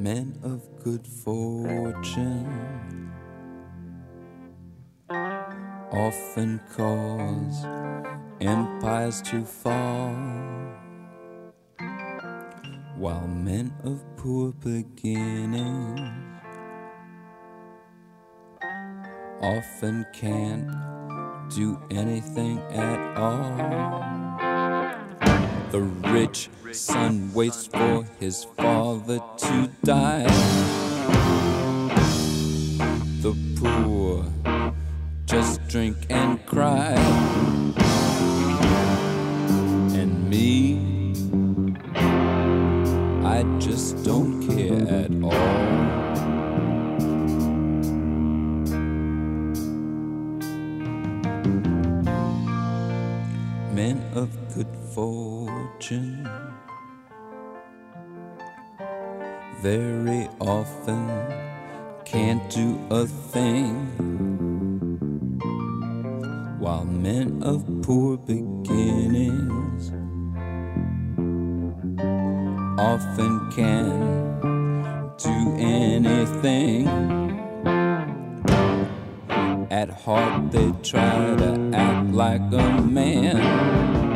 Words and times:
men 0.00 0.34
of 0.42 0.62
good 0.82 1.06
fortune 1.06 3.12
often 5.92 6.58
cause 6.74 7.66
empires 8.40 9.20
to 9.20 9.44
fall, 9.44 10.14
while 12.96 13.26
men 13.26 13.70
of 13.84 14.02
poor 14.16 14.52
beginnings 14.52 16.00
often 19.42 20.06
can't 20.14 20.70
do 21.50 21.78
anything 21.90 22.58
at 22.70 23.18
all. 23.18 24.19
The 25.70 25.80
rich 25.80 26.50
son 26.72 27.32
waits 27.32 27.66
for 27.68 28.04
his 28.18 28.44
father 28.56 29.20
to 29.38 29.70
die. 29.84 30.26
The 33.22 33.36
poor 33.56 34.24
just 35.26 35.66
drink 35.68 35.96
and 36.10 36.44
cry. 36.44 37.59
Very 59.60 60.28
often 60.40 61.10
can't 62.04 62.48
do 62.48 62.78
a 62.90 63.06
thing, 63.06 63.74
while 66.60 66.84
men 66.84 67.42
of 67.42 67.64
poor 67.82 68.16
beginnings 68.18 69.90
often 72.78 73.50
can 73.50 74.30
do 75.18 75.56
anything. 75.58 76.86
At 79.72 79.90
heart, 79.90 80.52
they 80.52 80.72
try 80.82 81.34
to 81.36 81.70
act 81.74 82.10
like 82.12 82.42
a 82.52 82.80
man. 82.80 84.09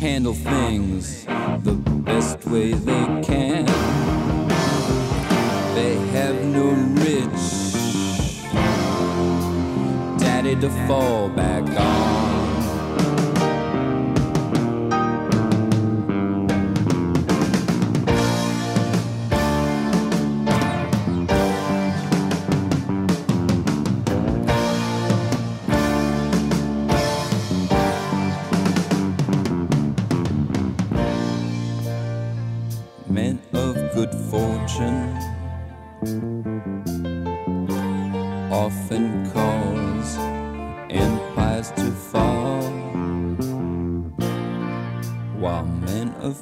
Handle 0.00 0.34
things 0.34 1.24
the 1.24 1.72
best 2.04 2.44
way 2.46 2.74
they 2.74 3.22
can. 3.24 3.64
They 5.74 5.96
have 6.12 6.44
no 6.44 6.66
rich 7.02 7.72
daddy 10.20 10.54
to 10.56 10.68
fall 10.86 11.30
back 11.30 11.64
on. 11.80 12.35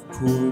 Of 0.01 0.44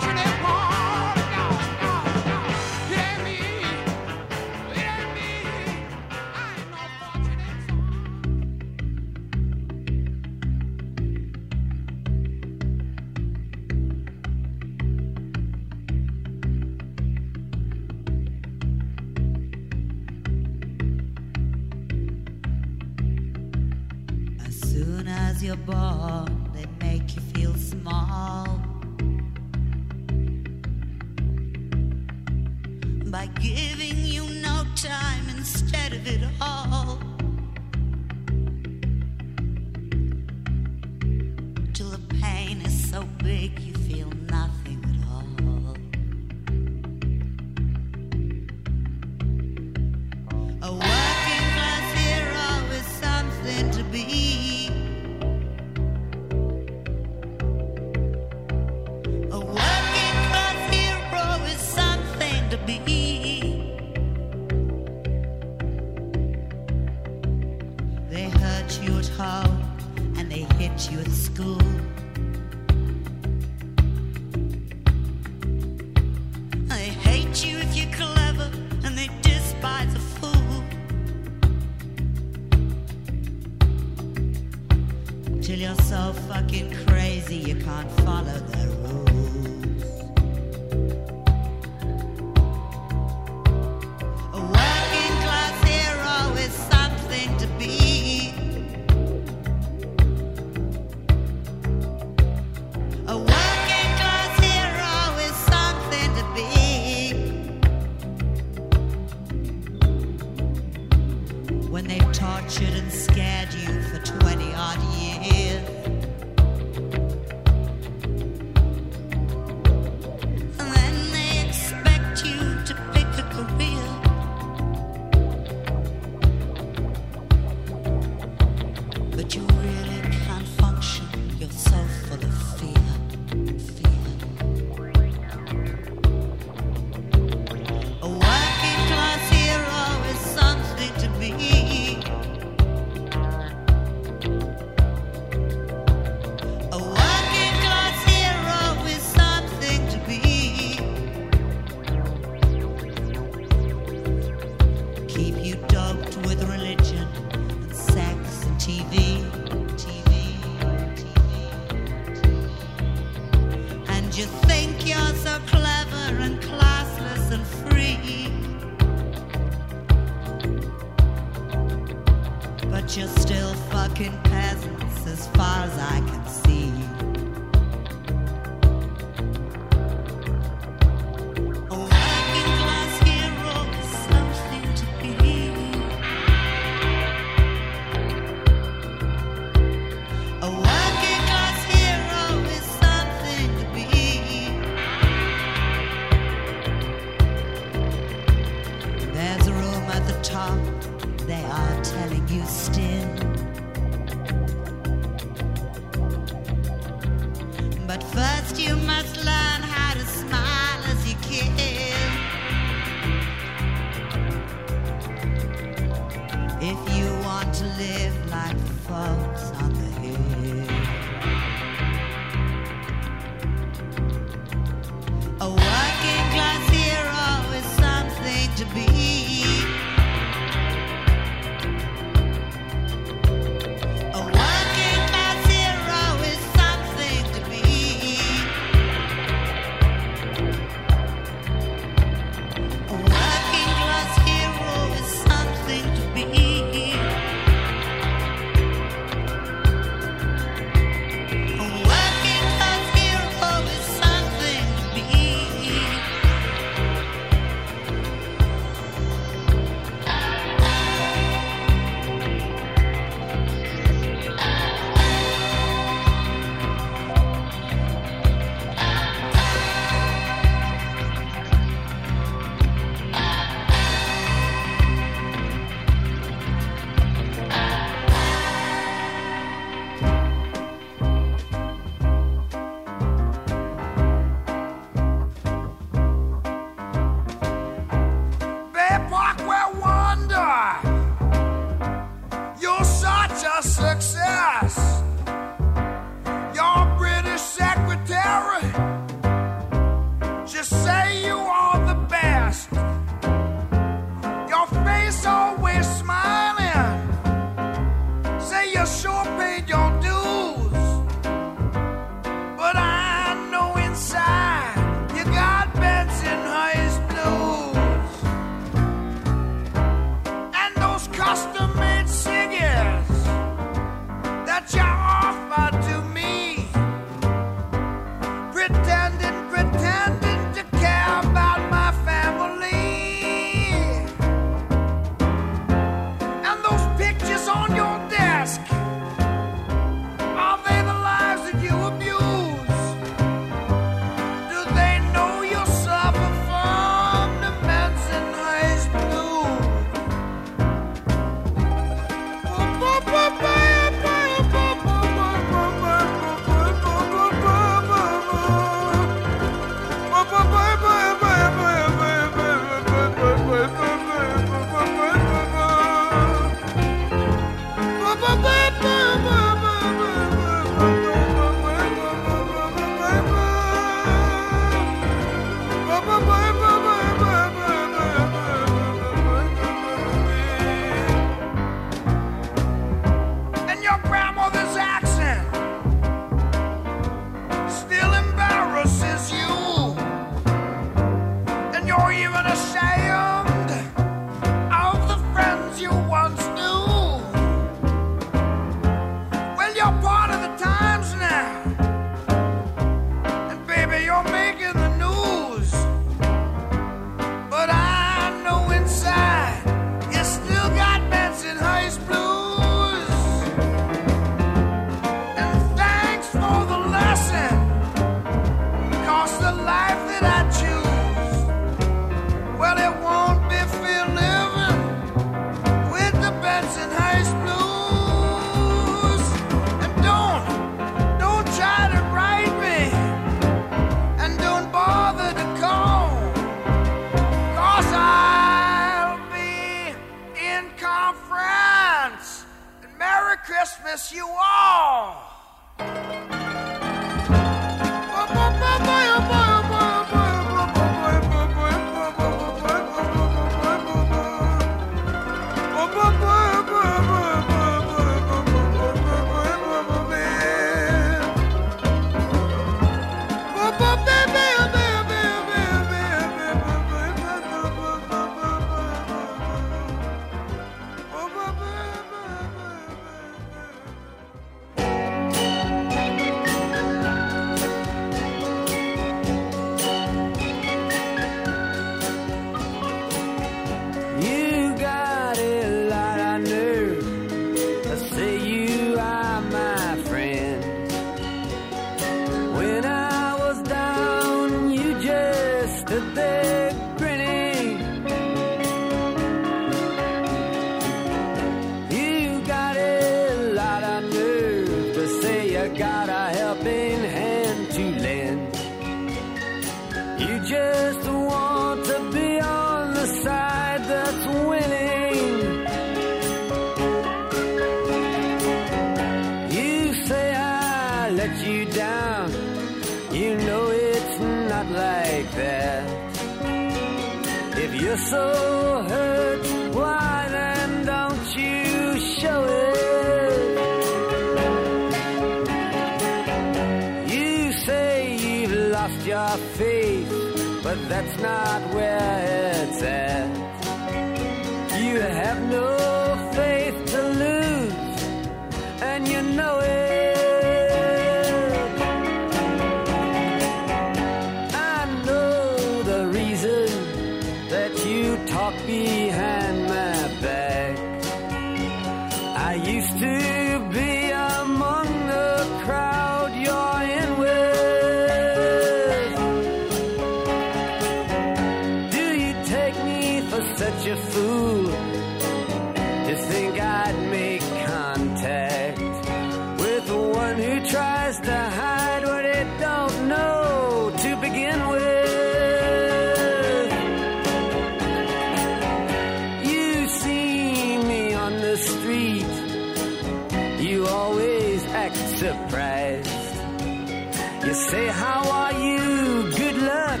Say, 597.68 597.86
how 597.88 598.22
are 598.30 598.52
you? 598.54 599.30
Good 599.36 599.58
luck, 599.58 600.00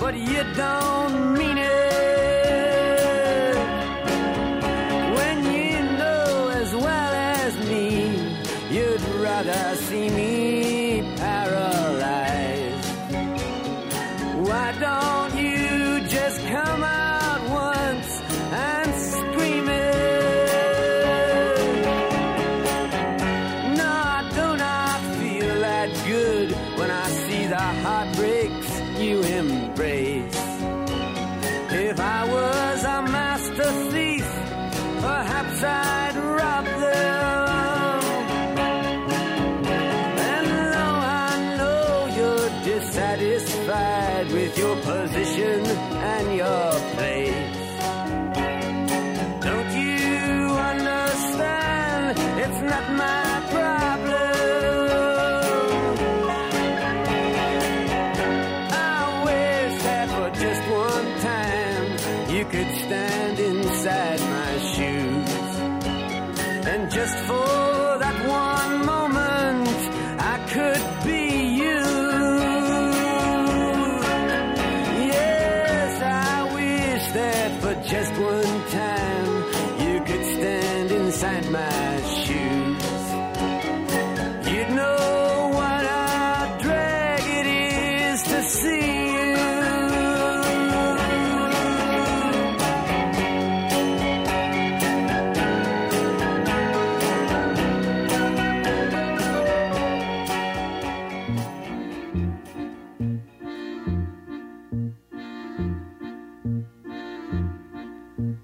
but 0.00 0.14
you 0.16 0.42
don't 0.56 1.34
mean 1.38 1.56
it. 1.58 1.89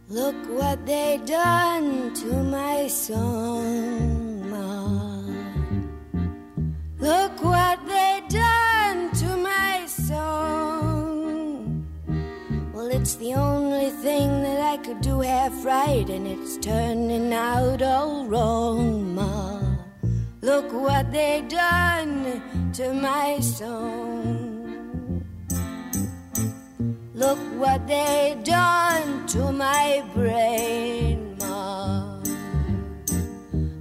Look 0.08 0.36
what 0.48 0.86
they 0.86 1.20
done 1.24 2.14
to 2.14 2.32
my 2.42 2.86
song, 2.86 4.50
ma. 4.50 5.20
Look 6.98 7.44
what 7.44 7.78
they 7.86 8.22
done 8.28 9.10
to 9.22 9.36
my 9.36 9.84
song. 9.86 11.84
Well, 12.72 12.88
it's 12.88 13.16
the 13.16 13.34
only 13.34 13.90
thing 13.90 14.42
that 14.42 14.60
I 14.60 14.76
could 14.78 15.00
do 15.00 15.20
half 15.20 15.64
right, 15.64 16.08
and 16.08 16.26
it's 16.26 16.56
turning 16.56 17.32
out 17.32 17.82
all 17.82 18.26
wrong, 18.26 19.14
ma. 19.14 19.60
Look 20.42 20.72
what 20.72 21.12
they 21.12 21.42
done 21.48 22.42
to 22.74 22.92
my 22.92 23.40
song. 23.40 24.25
Look 27.16 27.38
what 27.56 27.86
they 27.88 28.36
done 28.44 29.26
to 29.28 29.50
my 29.50 30.04
brain, 30.12 31.34
ma. 31.40 32.20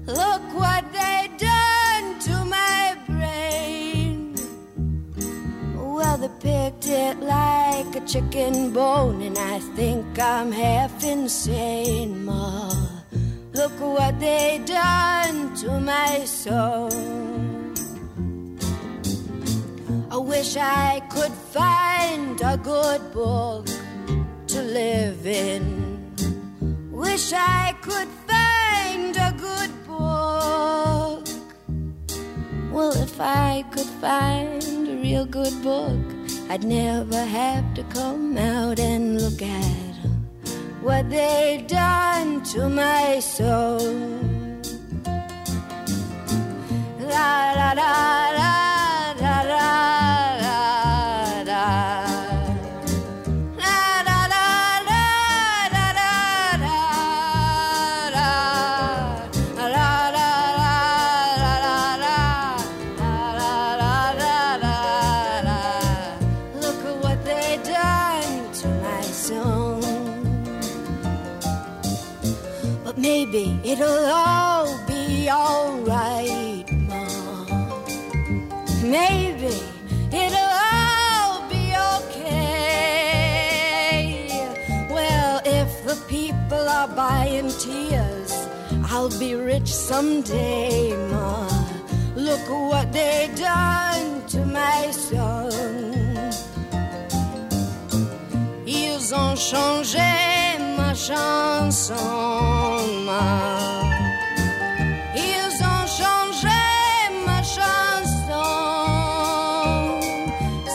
Look 0.08 0.42
what 0.54 0.86
they 0.94 1.30
done 1.38 2.18
to 2.28 2.46
my 2.46 2.96
brain. 3.06 4.36
Well, 5.76 6.18
they 6.18 6.30
picked 6.40 6.88
it 6.88 7.20
like 7.20 7.94
a 7.98 8.06
chicken 8.08 8.72
bone, 8.72 9.22
and 9.22 9.38
I 9.38 9.60
think 9.76 10.18
I'm 10.18 10.54
half 10.54 11.04
insane, 11.04 12.24
ma. 12.24 12.72
Look 13.52 13.78
what 13.82 14.18
they 14.18 14.62
done 14.66 15.54
to 15.56 15.82
my 15.82 16.24
soul 16.24 17.35
wish 20.38 20.58
I 20.58 21.02
could 21.10 21.32
find 21.32 22.42
a 22.42 22.58
good 22.58 23.02
book 23.14 23.68
to 24.48 24.62
live 24.62 25.26
in. 25.26 25.64
Wish 26.92 27.32
I 27.32 27.74
could 27.82 28.10
find 28.32 29.16
a 29.16 29.32
good 29.48 29.72
book. 29.88 31.24
Well, 32.74 32.94
if 33.08 33.16
I 33.22 33.64
could 33.72 33.92
find 34.04 34.62
a 34.94 34.96
real 35.06 35.26
good 35.26 35.56
book, 35.64 36.04
I'd 36.50 36.66
never 36.66 37.22
have 37.40 37.74
to 37.76 37.84
come 37.84 38.38
out 38.38 38.78
and 38.78 39.22
look 39.22 39.42
at 39.42 39.96
what 40.82 41.10
they've 41.10 41.66
done 41.66 42.44
to 42.52 42.68
my 42.68 43.20
soul. 43.20 43.80
La 47.14 47.54
la 47.60 47.72
la 47.82 48.32
la 48.40 48.65
it'll 73.76 74.06
all 74.06 74.78
be 74.88 75.30
alright, 75.30 76.66
Mom. 76.72 77.48
Maybe 78.82 79.56
it'll 80.12 80.54
all 80.72 81.50
be 81.50 81.76
okay. 81.98 82.88
Well, 84.90 85.42
if 85.46 85.70
the 85.86 85.98
people 86.08 86.70
are 86.70 86.88
buying 86.88 87.50
tears, 87.66 88.48
I'll 88.86 89.18
be 89.20 89.36
rich 89.36 89.74
someday, 89.74 90.96
Ma. 91.12 91.48
Look 92.16 92.48
what 92.72 92.94
they 92.94 93.30
done 93.36 94.26
to 94.28 94.46
my 94.46 94.92
son. 94.92 95.52
Ils 98.66 99.14
ont 99.14 99.36
changé 99.36 100.45
chanson. 101.08 101.94
Ils 105.28 105.56
ont 105.74 105.88
changé 106.00 106.62
ma 107.28 107.42
chanson. 107.58 108.48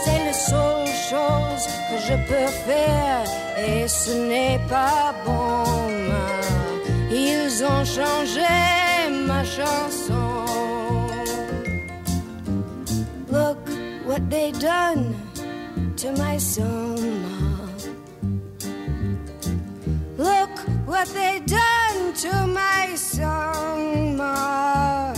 C'est 0.03 0.23
la 0.29 0.37
seule 0.51 0.95
chose 1.11 1.65
que 1.89 1.97
je 2.09 2.15
peux 2.29 2.51
faire 2.69 3.25
et 3.67 3.89
ce 3.89 4.13
n'est 4.31 4.61
pas 4.69 5.15
bon. 5.27 5.65
Ils 7.11 7.65
ont 7.65 7.85
changé 7.85 8.55
ma 9.27 9.43
chanson. 9.45 10.27
Look 13.33 13.63
what 14.07 14.23
they 14.29 14.53
done 14.53 15.15
to 15.97 16.13
my 16.13 16.39
song, 16.39 16.97
what 20.91 21.07
they 21.15 21.39
done 21.47 22.13
to 22.15 22.47
my 22.49 22.95
song, 22.97 24.17
Ma. 24.17 25.15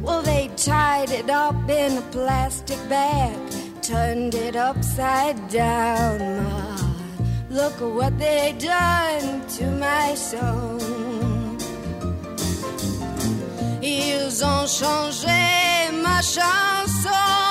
Well, 0.00 0.22
they 0.22 0.48
tied 0.56 1.10
it 1.10 1.28
up 1.28 1.68
in 1.68 1.98
a 1.98 2.06
plastic 2.12 2.78
bag, 2.88 3.36
turned 3.82 4.36
it 4.36 4.54
upside 4.54 5.36
down, 5.48 6.18
Ma. 6.44 6.76
Look 7.50 7.80
what 7.80 8.16
they 8.18 8.54
done 8.58 9.44
to 9.56 9.64
my 9.86 10.14
song. 10.14 11.58
Ils 13.82 14.44
ont 14.44 14.66
changé 14.78 15.90
ma 16.04 16.20
chanson, 16.22 17.47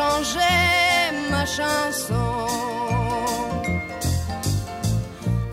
Ils 0.00 1.30
ma 1.30 1.44
chanson. 1.44 2.46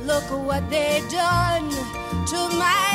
Look 0.06 0.24
at 0.24 0.40
what 0.50 0.70
they 0.70 1.02
done 1.10 1.70
to 2.28 2.40
my 2.58 2.95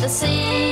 the 0.00 0.08
sea. 0.08 0.69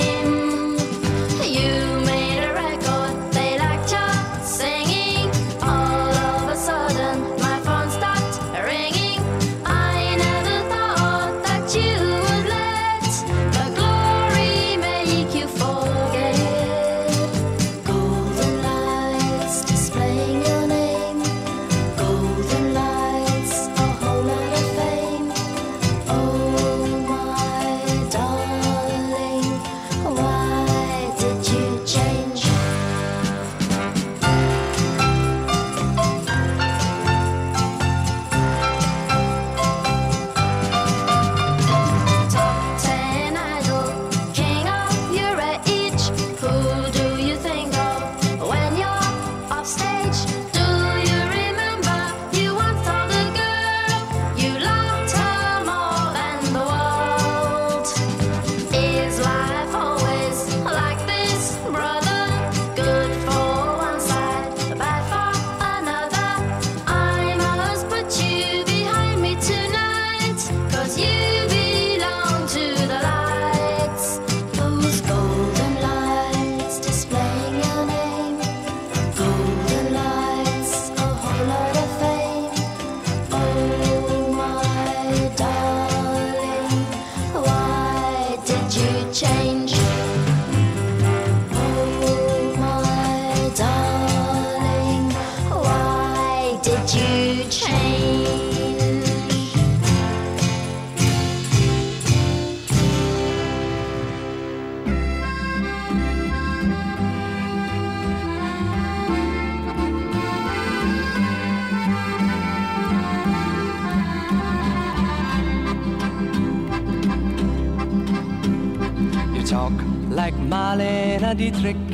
talk 119.58 119.78
like 120.20 120.36
Marlene 120.52 121.36
Dietrich, 121.36 121.86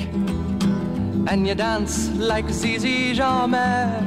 and 1.30 1.46
you 1.48 1.54
dance 1.54 2.10
like 2.30 2.46
Zizi 2.50 3.14
Jeanmaire. 3.18 4.02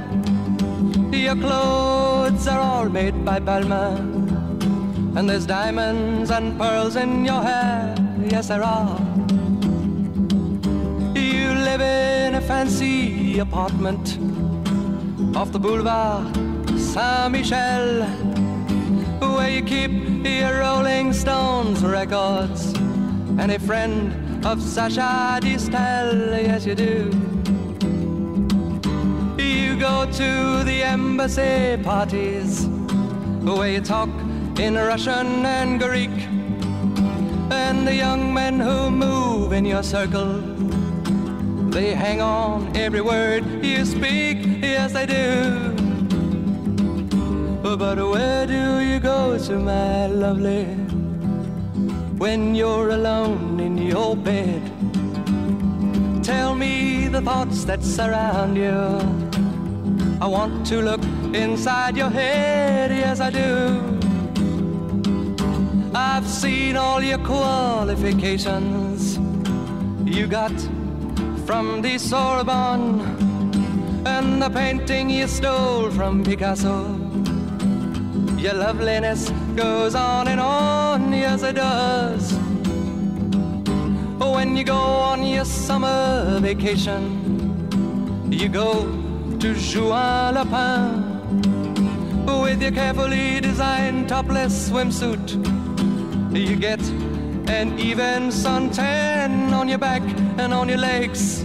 Your 1.11 1.35
clothes 1.35 2.47
are 2.47 2.59
all 2.59 2.87
made 2.97 3.17
by 3.25 3.39
Balmain, 3.39 4.05
and 5.17 5.27
there's 5.27 5.47
diamonds 5.47 6.29
and 6.29 6.45
pearls 6.59 6.95
in 7.03 7.25
your 7.25 7.41
hair. 7.41 7.95
Yes, 8.33 8.49
there 8.49 8.63
are. 8.63 8.99
You 11.15 11.47
live 11.69 11.81
in 11.81 12.35
a 12.35 12.41
fancy 12.41 13.39
apartment 13.39 14.05
off 15.35 15.51
the 15.51 15.61
boulevard 15.67 16.27
Saint 16.77 17.31
Michel, 17.31 18.03
where 19.35 19.49
you 19.49 19.63
keep 19.63 19.93
your 20.41 20.59
Rolling 20.59 21.11
Stones 21.11 21.83
records 21.83 22.76
any 23.39 23.57
friend 23.57 24.45
of 24.45 24.61
Sasha 24.61 25.39
Distel, 25.41 26.43
yes 26.43 26.65
you 26.65 26.75
do. 26.75 27.11
You 29.37 29.79
go 29.79 30.05
to 30.11 30.63
the 30.63 30.83
embassy 30.83 31.77
parties 31.83 32.67
where 33.43 33.69
you 33.69 33.81
talk 33.81 34.09
in 34.59 34.75
Russian 34.75 35.45
and 35.45 35.79
Greek, 35.79 36.09
and 37.51 37.87
the 37.87 37.93
young 37.93 38.33
men 38.33 38.59
who 38.59 38.89
move 38.89 39.53
in 39.53 39.65
your 39.65 39.83
circle. 39.83 40.41
They 41.69 41.93
hang 41.93 42.21
on 42.21 42.75
every 42.75 43.01
word 43.01 43.63
you 43.63 43.85
speak, 43.85 44.37
yes 44.61 44.93
they 44.93 45.05
do. 45.05 45.73
But 47.61 47.97
where 47.97 48.47
do 48.47 48.79
you 48.79 48.99
go 48.99 49.37
to, 49.37 49.59
my 49.59 50.07
lovely? 50.07 50.86
When 52.17 52.55
you're 52.55 52.89
alone 52.89 53.59
in 53.59 53.77
your 53.77 54.15
bed? 54.15 54.61
Tell 56.23 56.55
me 56.55 57.07
the 57.07 57.21
thoughts 57.21 57.63
that 57.65 57.83
surround 57.83 58.57
you. 58.57 58.99
I 60.19 60.25
want 60.25 60.65
to 60.67 60.81
look 60.81 61.03
inside 61.33 61.95
your 61.95 62.09
head, 62.09 62.91
yes, 62.91 63.19
I 63.19 63.29
do. 63.29 63.97
I've 65.93 66.27
seen 66.27 66.75
all 66.75 67.01
your 67.01 67.19
qualifications 67.19 69.17
you 70.05 70.27
got 70.27 70.51
from 71.45 71.81
the 71.81 71.97
Sorbonne 71.97 73.01
and 74.05 74.41
the 74.41 74.49
painting 74.49 75.09
you 75.09 75.27
stole 75.27 75.91
from 75.91 76.23
Picasso. 76.23 76.96
Your 78.37 78.53
loveliness 78.53 79.31
goes 79.55 79.95
on 79.95 80.27
and 80.27 80.39
on, 80.39 81.11
yes, 81.11 81.41
it 81.41 81.55
does. 81.55 82.33
When 84.19 84.55
you 84.55 84.63
go 84.63 84.75
on 84.75 85.23
your 85.23 85.43
summer 85.45 86.39
vacation, 86.39 87.01
you 88.31 88.47
go 88.47 88.85
to 89.39 89.53
Juan-les-Pins 89.55 91.17
with 92.27 92.61
your 92.61 92.71
carefully 92.71 93.41
designed 93.41 94.09
topless 94.09 94.69
swimsuit. 94.69 95.31
You 96.31 96.55
get 96.55 96.81
an 97.49 97.79
even 97.79 98.29
suntan 98.29 99.51
on 99.53 99.67
your 99.67 99.79
back 99.79 100.03
and 100.37 100.53
on 100.53 100.69
your 100.69 100.77
legs. 100.77 101.41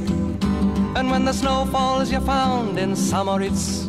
And 0.95 1.11
when 1.11 1.25
the 1.25 1.33
snow 1.33 1.65
falls, 1.73 2.13
you're 2.13 2.21
found 2.21 2.79
in 2.79 2.95
St. 2.95 3.25
Moritz 3.25 3.87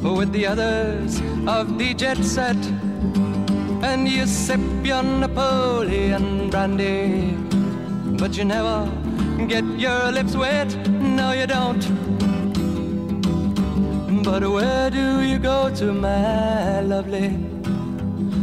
with 0.00 0.30
the 0.32 0.46
others 0.46 1.20
of 1.48 1.78
the 1.78 1.94
jet 1.94 2.18
set. 2.18 2.56
And 3.82 4.06
you 4.06 4.26
sip 4.26 4.60
your 4.82 5.02
Napoleon 5.02 6.50
brandy, 6.50 7.34
but 8.18 8.36
you 8.36 8.44
never 8.44 8.86
get 9.46 9.64
your 9.64 10.12
lips 10.12 10.36
wet. 10.36 10.76
No, 10.88 11.32
you 11.32 11.46
don't. 11.46 11.84
But 14.22 14.42
where 14.46 14.90
do 14.90 15.22
you 15.22 15.38
go 15.38 15.74
to, 15.76 15.92
my 15.92 16.80
lovely, 16.80 17.30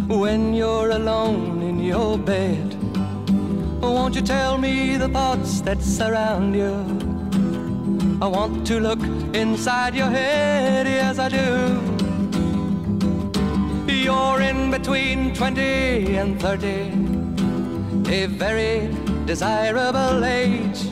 when 0.08 0.56
you're 0.56 0.89
alone 0.89 1.62
in 1.62 1.80
your 1.80 2.18
bed? 2.18 2.74
Won't 3.82 4.15
you 4.15 4.22
tell 4.22 4.58
me 4.58 4.98
the 4.98 5.10
thoughts 5.10 5.62
that 5.62 5.80
surround 5.82 6.56
you? 6.56 6.74
I 8.20 8.28
want 8.28 8.65
to 8.68 8.80
look 8.80 9.04
inside 9.36 9.94
your 9.94 10.10
head, 10.10 10.88
yes, 10.88 11.20
I 11.20 11.30
do. 11.30 11.94
You're 14.06 14.39
in 14.39 14.70
between 14.70 15.34
20 15.34 16.18
and 16.18 16.39
30, 16.39 16.70
a 18.08 18.28
very 18.28 18.94
desirable 19.26 20.24
age. 20.24 20.86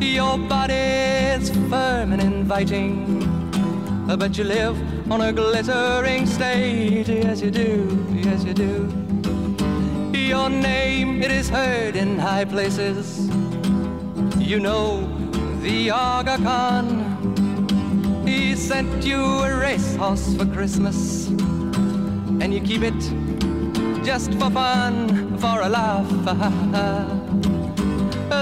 Your 0.00 0.38
body's 0.38 1.50
firm 1.68 2.14
and 2.14 2.22
inviting, 2.22 3.20
but 4.06 4.38
you 4.38 4.44
live 4.44 4.78
on 5.12 5.20
a 5.20 5.34
glittering 5.34 6.24
stage. 6.24 7.10
Yes, 7.10 7.42
you 7.42 7.50
do, 7.50 8.06
yes, 8.24 8.42
you 8.42 8.54
do. 8.54 8.88
Your 10.14 10.48
name, 10.48 11.22
it 11.22 11.30
is 11.30 11.50
heard 11.50 11.94
in 11.94 12.18
high 12.18 12.46
places. 12.46 13.28
You 14.38 14.60
know 14.60 15.06
the 15.60 15.90
Aga 15.90 16.38
Khan. 16.38 18.24
He 18.26 18.56
sent 18.56 19.04
you 19.04 19.20
a 19.20 19.58
racehorse 19.58 20.34
for 20.36 20.46
Christmas, 20.46 21.28
and 22.40 22.54
you 22.54 22.60
keep 22.60 22.82
it 22.82 22.98
just 24.04 24.32
for 24.34 24.50
fun, 24.50 25.36
for 25.38 25.60
a 25.62 25.68
laugh. 25.68 26.08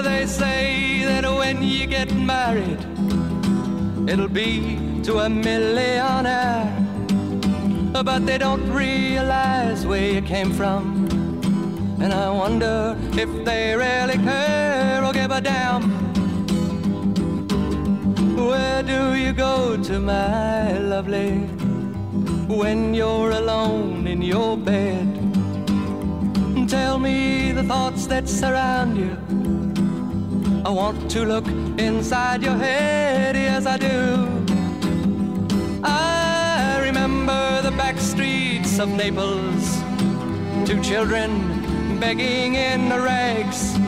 they 0.04 0.26
say 0.26 1.02
that 1.04 1.24
when 1.24 1.62
you 1.62 1.86
get 1.86 2.14
married, 2.14 2.80
it'll 4.08 4.28
be 4.28 5.00
to 5.02 5.18
a 5.18 5.28
millionaire. 5.28 6.72
But 7.92 8.26
they 8.26 8.38
don't 8.38 8.68
realize 8.70 9.86
where 9.86 10.12
you 10.12 10.22
came 10.22 10.52
from. 10.52 11.06
And 12.00 12.12
I 12.12 12.30
wonder 12.30 12.96
if 13.12 13.44
they 13.44 13.74
really 13.74 14.18
care 14.18 15.02
or 15.04 15.12
give 15.12 15.30
a 15.30 15.40
damn. 15.40 15.82
Where 18.36 18.82
do 18.82 19.14
you 19.14 19.32
go 19.32 19.76
to, 19.82 19.98
my 19.98 20.76
lovely, 20.78 21.55
when 22.46 22.94
you're 22.94 23.30
alone 23.30 24.06
in 24.06 24.22
your 24.22 24.56
bed? 24.56 25.06
Tell 26.68 26.98
me 26.98 27.52
the 27.52 27.62
thoughts 27.62 28.06
that 28.06 28.28
surround 28.28 28.96
you. 28.96 29.16
I 30.64 30.70
want 30.70 31.10
to 31.12 31.24
look 31.24 31.46
inside 31.78 32.42
your 32.42 32.56
head, 32.56 33.36
yes, 33.36 33.66
I 33.66 33.78
do. 33.78 34.28
I 35.82 36.80
remember 36.82 37.62
the 37.62 37.72
back 37.72 37.98
streets 37.98 38.78
of 38.78 38.88
Naples, 38.88 39.82
two 40.66 40.80
children 40.82 41.98
begging 42.00 42.54
in 42.54 42.88
the 42.88 43.00
rags, 43.00 43.78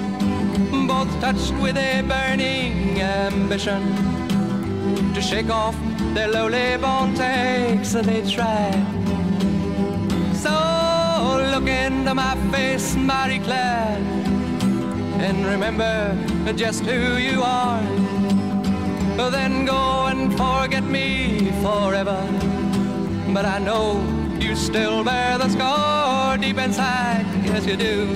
both 0.87 1.11
touched 1.21 1.55
with 1.55 1.77
a 1.77 2.03
burning 2.03 3.01
ambition 3.01 4.08
to 5.14 5.20
shake 5.20 5.51
off 5.51 5.77
their 6.14 6.29
lowly 6.29 6.77
born 6.77 7.14
takes, 7.14 7.88
so 7.90 8.03
they 8.03 8.22
try. 8.29 8.70
So 10.35 10.55
look 11.53 11.68
into 11.68 12.14
my 12.14 12.35
face, 12.53 12.94
Marie 12.96 13.40
Claire, 13.40 13.98
and 15.27 15.44
remember 15.46 16.16
just 16.55 16.85
who 16.85 17.16
you 17.16 17.42
are. 17.42 17.83
Then 19.31 19.66
go 19.66 20.07
and 20.07 20.33
forget 20.37 20.85
me 20.85 21.51
forever. 21.62 22.20
But 23.35 23.44
I 23.44 23.59
know 23.59 24.01
you 24.40 24.57
still 24.57 25.05
bear 25.05 25.37
the 25.38 25.48
scar 25.48 26.38
deep 26.38 26.59
inside, 26.59 27.27
yes 27.44 27.66
you 27.66 27.77
do. 27.77 28.07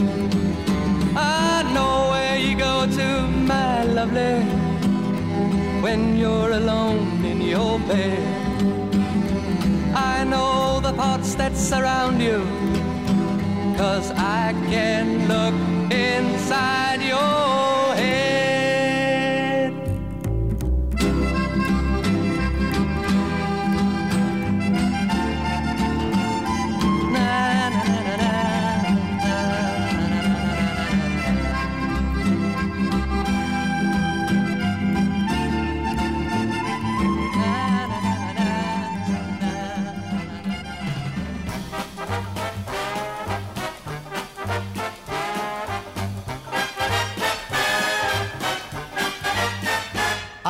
I 1.14 1.62
know 1.74 2.08
where 2.12 2.38
you 2.38 2.56
go 2.56 2.86
to, 2.86 3.26
my 3.28 3.84
lovely 3.84 4.61
when 5.82 6.16
you're 6.16 6.52
alone 6.52 7.24
in 7.24 7.40
your 7.40 7.78
bed. 7.80 8.94
I 9.94 10.22
know 10.24 10.78
the 10.80 10.92
thoughts 10.92 11.34
that 11.34 11.56
surround 11.56 12.22
you, 12.22 12.38
cause 13.76 14.12
I 14.12 14.54
can 14.70 15.26
look 15.26 15.54
inside 15.90 17.02
your 17.02 17.71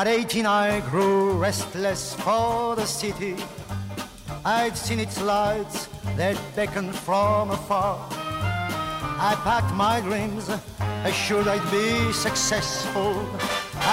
At 0.03 0.09
18 0.09 0.47
I 0.47 0.81
grew 0.91 1.31
restless 1.31 2.15
for 2.15 2.75
the 2.75 2.85
city. 2.87 3.37
I'd 4.45 4.77
seen 4.77 4.99
its 4.99 5.23
lights 5.23 5.87
that 6.17 6.37
beckoned 6.57 6.93
from 6.93 7.53
afar. 7.53 8.05
I 8.11 9.41
packed 9.45 9.73
my 9.75 10.01
dreams, 10.01 10.51
assured 11.05 11.47
I'd 11.47 11.71
be 11.71 12.13
successful. 12.13 13.15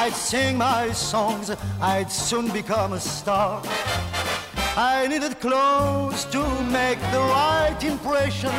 I'd 0.01 0.13
sing 0.13 0.57
my 0.57 0.91
songs, 0.93 1.51
I'd 1.79 2.11
soon 2.11 2.49
become 2.51 2.93
a 2.93 2.99
star. 2.99 3.61
I 4.75 5.05
needed 5.07 5.39
clothes 5.39 6.25
to 6.31 6.41
make 6.71 6.99
the 7.11 7.19
right 7.19 7.77
impression. 7.83 8.49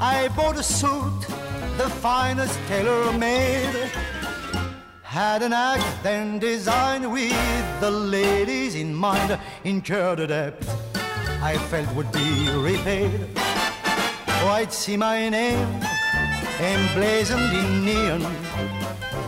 I 0.00 0.30
bought 0.34 0.56
a 0.56 0.62
suit, 0.62 1.20
the 1.76 1.90
finest 2.00 2.58
tailor 2.66 3.12
made. 3.12 3.90
Had 5.16 5.40
an 5.40 5.54
act 5.54 6.02
then 6.02 6.38
designed 6.38 7.10
with 7.10 7.80
the 7.80 7.90
ladies 7.90 8.74
in 8.74 8.94
mind. 8.94 9.38
Incurred 9.64 10.20
a 10.20 10.26
debt 10.26 10.62
I 11.40 11.56
felt 11.70 11.90
would 11.94 12.12
be 12.12 12.50
repaid. 12.50 13.26
Oh, 13.34 14.48
I'd 14.52 14.74
see 14.74 14.94
my 14.98 15.30
name 15.30 15.80
emblazoned 16.60 17.50
in 17.56 17.86
neon. 17.86 18.20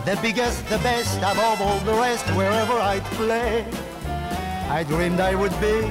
The 0.05 0.15
biggest, 0.21 0.63
the 0.69 0.77
best, 0.77 1.17
above 1.23 1.59
all 1.59 1.79
the 1.79 1.95
rest, 1.95 2.27
wherever 2.35 2.73
I'd 2.73 3.05
play. 3.17 3.65
I 4.69 4.83
dreamed 4.83 5.19
I 5.19 5.33
would 5.33 5.59
be 5.59 5.89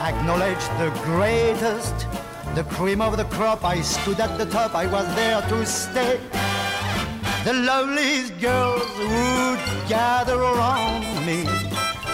acknowledge 0.00 0.64
the 0.80 0.90
greatest, 1.04 2.06
the 2.54 2.64
cream 2.64 3.02
of 3.02 3.18
the 3.18 3.24
crop. 3.24 3.62
I 3.62 3.82
stood 3.82 4.20
at 4.20 4.38
the 4.38 4.46
top, 4.46 4.74
I 4.74 4.86
was 4.86 5.06
there 5.14 5.42
to 5.42 5.66
stay. 5.66 6.18
The 7.46 7.52
loveliest 7.52 8.40
girls 8.40 8.90
would 8.98 9.60
gather 9.88 10.34
around 10.34 11.04
me 11.24 11.44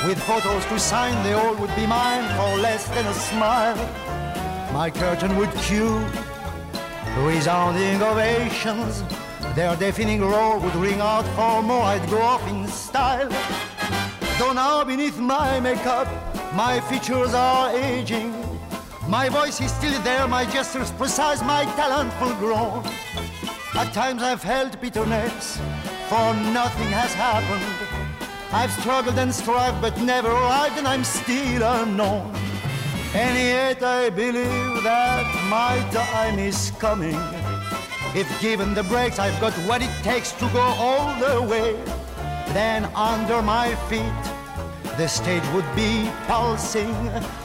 with 0.07 0.23
photos 0.25 0.63
to 0.67 0.79
sign, 0.79 1.15
they 1.25 1.33
all 1.33 1.55
would 1.55 1.75
be 1.75 1.87
mine 1.87 2.25
for 2.37 2.61
less 2.61 2.87
than 2.89 3.07
a 3.07 3.15
smile. 3.15 3.79
My 4.75 4.91
curtain 4.91 5.35
would 5.39 5.51
cue 5.53 6.05
resounding 7.21 8.03
ovations. 8.03 9.03
Their 9.55 9.75
deafening 9.77 10.21
roar 10.21 10.59
would 10.59 10.77
ring 10.77 11.01
out 11.01 11.25
for 11.35 11.63
more. 11.63 11.83
I'd 11.83 12.07
go 12.11 12.21
off 12.21 12.47
in 12.49 12.69
style. 12.69 13.31
Though 14.39 14.53
now 14.53 14.85
beneath 14.85 15.19
my 15.19 15.61
makeup, 15.61 16.09
my 16.55 16.79
features 16.91 17.33
are 17.33 17.75
aging. 17.75 18.35
My 19.09 19.31
voice 19.31 19.63
is 19.63 19.73
still 19.73 19.99
there, 20.03 20.29
my 20.29 20.45
gestures 20.45 20.91
precise, 20.91 21.41
my 21.41 21.65
talent 21.77 22.13
full 22.21 22.35
grown. 22.35 22.85
At 23.75 23.95
times 23.95 24.23
I've 24.23 24.43
felt 24.43 24.79
bitterness, 24.83 25.57
for 26.09 26.35
nothing 26.53 26.89
has 26.93 27.15
happened. 27.15 27.65
I've 28.53 28.71
struggled 28.71 29.19
and 29.19 29.35
strived, 29.35 29.81
but 29.81 29.99
never 29.99 30.29
arrived, 30.29 30.77
and 30.77 30.87
I'm 30.87 31.05
still 31.05 31.63
unknown. 31.63 32.35
And 33.15 33.39
yet 33.39 33.83
I 33.83 34.11
believe 34.11 34.83
that 34.83 35.25
my 35.49 35.81
time 35.91 36.39
is 36.39 36.71
coming. 36.79 37.17
If 38.15 38.29
given 38.43 38.75
the 38.75 38.83
breaks, 38.83 39.19
I've 39.19 39.41
got 39.41 39.55
what 39.67 39.81
it 39.81 39.91
takes 40.03 40.33
to 40.33 40.49
go 40.51 40.61
all 40.61 41.19
the 41.19 41.41
way. 41.41 41.73
Then 42.53 42.85
under 42.95 43.41
my 43.41 43.75
feet, 43.89 44.23
the 44.99 45.09
stage 45.09 45.47
would 45.55 45.75
be 45.75 46.11
pulsing. 46.27 46.95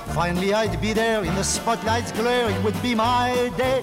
Finally, 0.08 0.54
I'd 0.54 0.82
be 0.82 0.92
there 0.92 1.24
in 1.24 1.34
the 1.36 1.44
spotlight's 1.44 2.12
glare. 2.12 2.50
It 2.50 2.62
would 2.66 2.82
be 2.82 2.96
my 2.96 3.50
day. 3.56 3.82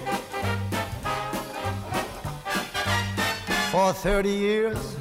For 3.75 3.91
30 3.91 4.29
years, 4.29 4.95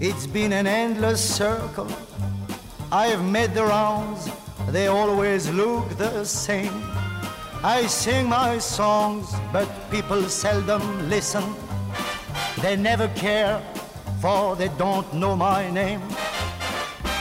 it's 0.00 0.26
been 0.26 0.52
an 0.52 0.66
endless 0.66 1.22
circle. 1.22 1.86
I've 2.90 3.22
made 3.22 3.54
the 3.54 3.62
rounds, 3.62 4.28
they 4.70 4.88
always 4.88 5.48
look 5.50 5.88
the 5.90 6.24
same. 6.24 6.82
I 7.62 7.86
sing 7.86 8.28
my 8.28 8.58
songs, 8.58 9.32
but 9.52 9.68
people 9.88 10.24
seldom 10.24 10.82
listen. 11.08 11.44
They 12.60 12.74
never 12.74 13.06
care, 13.14 13.62
for 14.20 14.56
they 14.56 14.70
don't 14.76 15.14
know 15.14 15.36
my 15.36 15.70
name. 15.70 16.02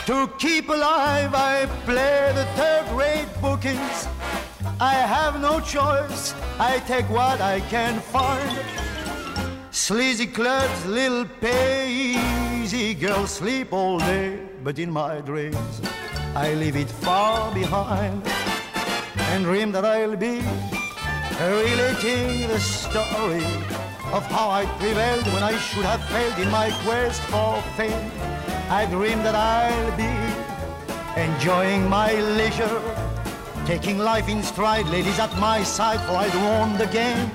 To 0.07 0.27
keep 0.39 0.67
alive, 0.67 1.35
I 1.35 1.67
play 1.85 2.31
the 2.33 2.45
third 2.57 2.89
rate 2.97 3.29
bookings. 3.39 4.07
I 4.79 4.95
have 4.95 5.39
no 5.39 5.59
choice, 5.59 6.33
I 6.57 6.79
take 6.87 7.07
what 7.11 7.39
I 7.39 7.59
can 7.69 7.99
find. 7.99 8.86
Sleazy 9.77 10.25
clubs, 10.25 10.85
little 10.87 11.27
easy 11.45 12.95
girls 12.95 13.29
sleep 13.29 13.71
all 13.71 13.99
day, 13.99 14.39
but 14.63 14.79
in 14.79 14.89
my 14.91 15.21
dreams 15.21 15.81
I 16.35 16.55
leave 16.55 16.75
it 16.75 16.89
far 16.89 17.53
behind 17.53 18.27
and 19.29 19.45
dream 19.45 19.71
that 19.73 19.85
I'll 19.85 20.17
be 20.17 20.41
relating 21.39 22.47
the 22.47 22.59
story 22.59 23.45
of 24.11 24.25
how 24.25 24.49
I 24.49 24.65
prevailed 24.79 25.27
when 25.27 25.43
I 25.43 25.55
should 25.57 25.85
have 25.85 26.03
failed 26.05 26.39
in 26.39 26.49
my 26.49 26.71
quest 26.83 27.21
for 27.29 27.61
fame. 27.77 28.11
I 28.69 28.87
dream 28.87 29.19
that 29.19 29.35
I'll 29.35 29.95
be 29.95 30.11
enjoying 31.21 31.87
my 31.87 32.13
leisure, 32.13 32.81
taking 33.67 33.99
life 33.99 34.27
in 34.27 34.41
stride, 34.41 34.87
ladies 34.87 35.19
at 35.19 35.37
my 35.37 35.61
side, 35.61 36.01
for 36.01 36.13
I'd 36.13 36.35
won 36.35 36.77
the 36.79 36.87
game. 36.87 37.29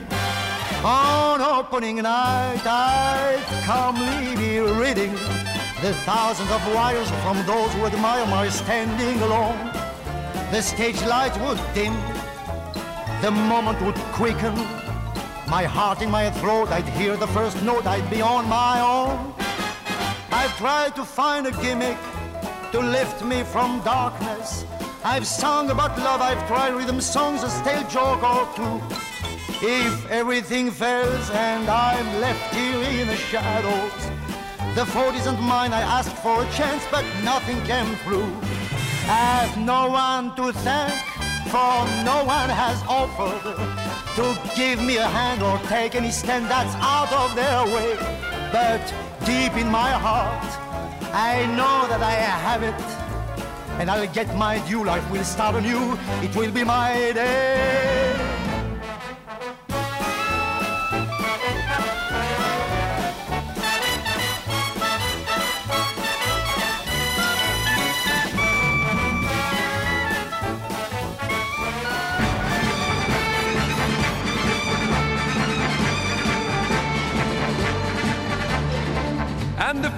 On 0.85 1.41
opening 1.41 2.03
night, 2.03 2.67
I'd 2.67 3.41
calmly 3.65 4.35
be 4.35 4.59
reading 4.59 5.13
the 5.81 5.95
thousands 6.05 6.51
of 6.51 6.75
wires 6.75 7.09
from 7.23 7.37
those 7.47 7.73
who 7.75 7.87
admire 7.87 8.27
my 8.27 8.49
standing 8.49 9.23
alone. 9.23 9.71
The 10.51 10.61
stage 10.61 11.01
lights 11.03 11.39
would 11.39 11.61
dim, 11.73 11.95
the 13.21 13.31
moment 13.31 13.81
would 13.83 13.95
quicken. 14.11 14.57
My 15.47 15.63
heart 15.63 16.03
in 16.03 16.11
my 16.11 16.33
throat, 16.33 16.71
I'd 16.71 16.89
hear 16.89 17.17
the 17.17 17.29
first 17.29 17.63
note, 17.63 17.87
I'd 17.87 18.11
be 18.11 18.21
on 18.21 18.49
my 18.49 18.81
own. 18.81 19.33
I've 20.33 20.57
tried 20.57 20.97
to 20.97 21.05
find 21.05 21.47
a 21.47 21.53
gimmick 21.63 21.99
to 22.73 22.81
lift 22.81 23.25
me 23.25 23.45
from 23.45 23.81
darkness. 23.85 24.65
I've 25.05 25.29
sung 25.29 25.71
about 25.71 25.97
love, 25.99 26.21
I've 26.21 26.45
tried 26.49 26.75
rhythm 26.75 27.01
songs, 27.01 27.45
a 27.45 27.51
stale 27.51 27.87
joke 27.89 28.25
or 28.25 28.49
two. 28.57 29.12
If 29.65 30.11
everything 30.11 30.73
fails 30.73 31.31
and 31.31 31.69
I'm 31.69 32.21
left 32.21 32.53
here 32.53 32.83
in 33.01 33.07
the 33.07 33.15
shadows, 33.15 34.11
the 34.75 34.85
fault 34.85 35.15
isn't 35.15 35.41
mine. 35.41 35.73
I 35.73 35.83
asked 35.83 36.17
for 36.17 36.43
a 36.43 36.51
chance, 36.51 36.83
but 36.91 37.05
nothing 37.23 37.63
came 37.63 37.95
through. 38.03 38.27
I 39.07 39.47
have 39.47 39.57
no 39.57 39.89
one 39.89 40.35
to 40.35 40.53
thank, 40.53 40.93
for 41.47 41.87
no 42.03 42.25
one 42.27 42.51
has 42.51 42.83
offered 42.89 43.55
to 44.17 44.57
give 44.57 44.83
me 44.83 44.97
a 44.97 45.07
hand 45.07 45.45
or 45.45 45.57
take 45.69 45.95
any 45.95 46.11
stand 46.11 46.47
that's 46.47 46.75
out 46.81 47.13
of 47.13 47.33
their 47.37 47.65
way. 47.67 47.95
But 48.51 48.83
deep 49.25 49.57
in 49.57 49.71
my 49.71 49.93
heart, 49.93 50.43
I 51.15 51.47
know 51.55 51.87
that 51.87 52.03
I 52.03 52.15
have 52.49 52.65
it. 52.65 52.83
And 53.81 53.89
I'll 53.89 54.13
get 54.13 54.35
my 54.37 54.59
due, 54.67 54.85
life 54.85 55.09
will 55.09 55.23
start 55.23 55.55
anew, 55.55 55.97
it 56.21 56.35
will 56.35 56.51
be 56.51 56.65
my 56.65 57.13
day. 57.13 58.42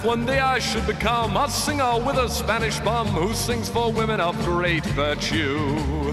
One 0.05 0.27
day 0.27 0.39
I 0.39 0.59
should 0.59 0.87
become 0.87 1.35
a 1.37 1.49
singer 1.49 1.99
with 1.99 2.17
a 2.17 2.29
Spanish 2.29 2.79
bum 2.81 3.07
who 3.07 3.33
sings 3.33 3.71
for 3.71 3.91
women 3.91 4.21
of 4.21 4.37
great 4.45 4.85
virtue, 4.87 6.13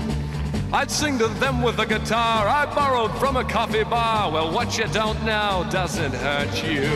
I'd 0.71 0.89
sing 0.89 1.17
to 1.19 1.27
them 1.27 1.61
with 1.61 1.77
a 1.79 1.85
guitar 1.85 2.47
I 2.47 2.65
borrowed 2.73 3.11
from 3.19 3.35
a 3.35 3.43
coffee 3.43 3.83
bar. 3.83 4.31
Well, 4.31 4.53
what 4.53 4.77
you 4.77 4.87
don't 4.87 5.21
know 5.25 5.67
doesn't 5.69 6.13
hurt 6.13 6.63
you. 6.63 6.87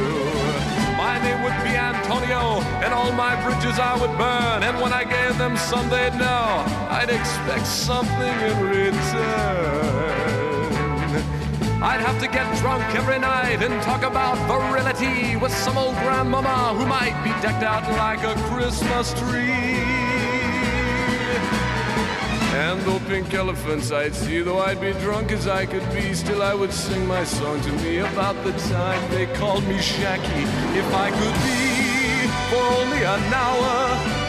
My 0.95 1.19
name 1.21 1.43
would 1.43 1.59
be 1.63 1.75
Antonio, 1.75 2.61
and 2.83 2.93
all 2.93 3.11
my 3.11 3.35
bridges 3.43 3.77
I 3.77 3.99
would 3.99 4.17
burn. 4.17 4.63
And 4.63 4.81
when 4.81 4.93
I 4.93 5.03
gave 5.03 5.37
them 5.37 5.57
some, 5.57 5.89
they'd 5.89 6.15
know 6.15 6.63
I'd 6.89 7.09
expect 7.09 7.67
something 7.67 8.35
in 8.49 8.69
return. 8.69 10.04
I'd 11.85 12.01
have 12.01 12.19
to 12.19 12.27
get 12.27 12.47
drunk 12.57 12.83
every 12.95 13.19
night 13.19 13.61
and 13.61 13.79
talk 13.83 14.01
about 14.01 14.39
virility 14.49 15.35
with 15.35 15.53
some 15.53 15.77
old 15.77 15.93
grandmama 15.97 16.73
who 16.73 16.83
might 16.87 17.13
be 17.23 17.29
decked 17.45 17.61
out 17.61 17.83
like 17.91 18.23
a 18.23 18.33
Christmas 18.49 19.13
tree. 19.13 19.77
And 22.57 22.81
though 22.81 22.97
pink 23.07 23.31
elephants 23.35 23.91
I'd 23.91 24.15
see, 24.15 24.41
though 24.41 24.57
I'd 24.57 24.81
be 24.81 24.93
drunk 24.93 25.31
as 25.31 25.47
I 25.47 25.67
could 25.67 25.87
be, 25.93 26.15
still 26.15 26.41
I 26.41 26.55
would 26.55 26.73
sing 26.73 27.05
my 27.05 27.23
song 27.23 27.61
to 27.61 27.71
me 27.73 27.99
about 27.99 28.35
the 28.43 28.53
time 28.73 29.11
they 29.11 29.27
called 29.37 29.63
me 29.65 29.77
Jacky. 29.77 30.43
If 30.81 30.89
I 30.91 31.11
could 31.11 31.37
be 31.45 31.61
for 32.49 32.65
only 32.81 33.03
an 33.05 33.25
hour, 33.45 33.73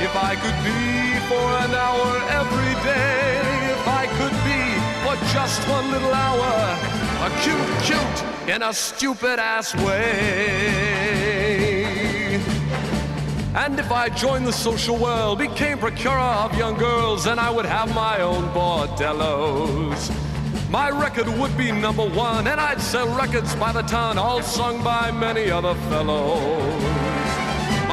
if 0.05 0.15
I 0.15 0.37
could 0.43 0.59
be 0.61 0.83
for 1.31 1.47
an 1.65 1.73
hour 1.73 2.09
every 2.37 2.75
day, 2.85 3.73
if 3.73 3.89
I 3.89 4.05
could 4.19 4.37
be 4.45 4.61
for 5.05 5.17
just 5.33 5.67
one 5.71 5.91
little 5.91 6.13
hour 6.13 7.06
a 7.21 7.31
cute, 7.41 7.59
cute 7.83 8.25
in 8.49 8.63
a 8.63 8.73
stupid 8.73 9.39
ass 9.39 9.75
way. 9.77 11.07
And 13.55 13.79
if 13.81 13.91
I 13.91 14.09
joined 14.11 14.47
the 14.47 14.53
social 14.53 14.97
world, 14.99 15.39
became 15.39 15.79
procurer 15.79 16.19
of 16.19 16.57
young 16.59 16.77
girls, 16.77 17.25
then 17.25 17.39
I 17.39 17.51
would 17.51 17.65
have 17.65 17.95
my 17.95 18.21
own 18.21 18.45
bordellos. 18.51 20.11
My 20.71 20.91
record 20.91 21.29
would 21.29 21.57
be 21.57 21.73
number 21.73 22.07
one, 22.07 22.47
and 22.47 22.61
I'd 22.61 22.81
sell 22.81 23.09
records 23.17 23.55
by 23.55 23.73
the 23.73 23.83
ton, 23.83 24.19
all 24.19 24.43
sung 24.43 24.85
by 24.85 25.11
many 25.11 25.51
other 25.51 25.75
fellows. 25.89 26.96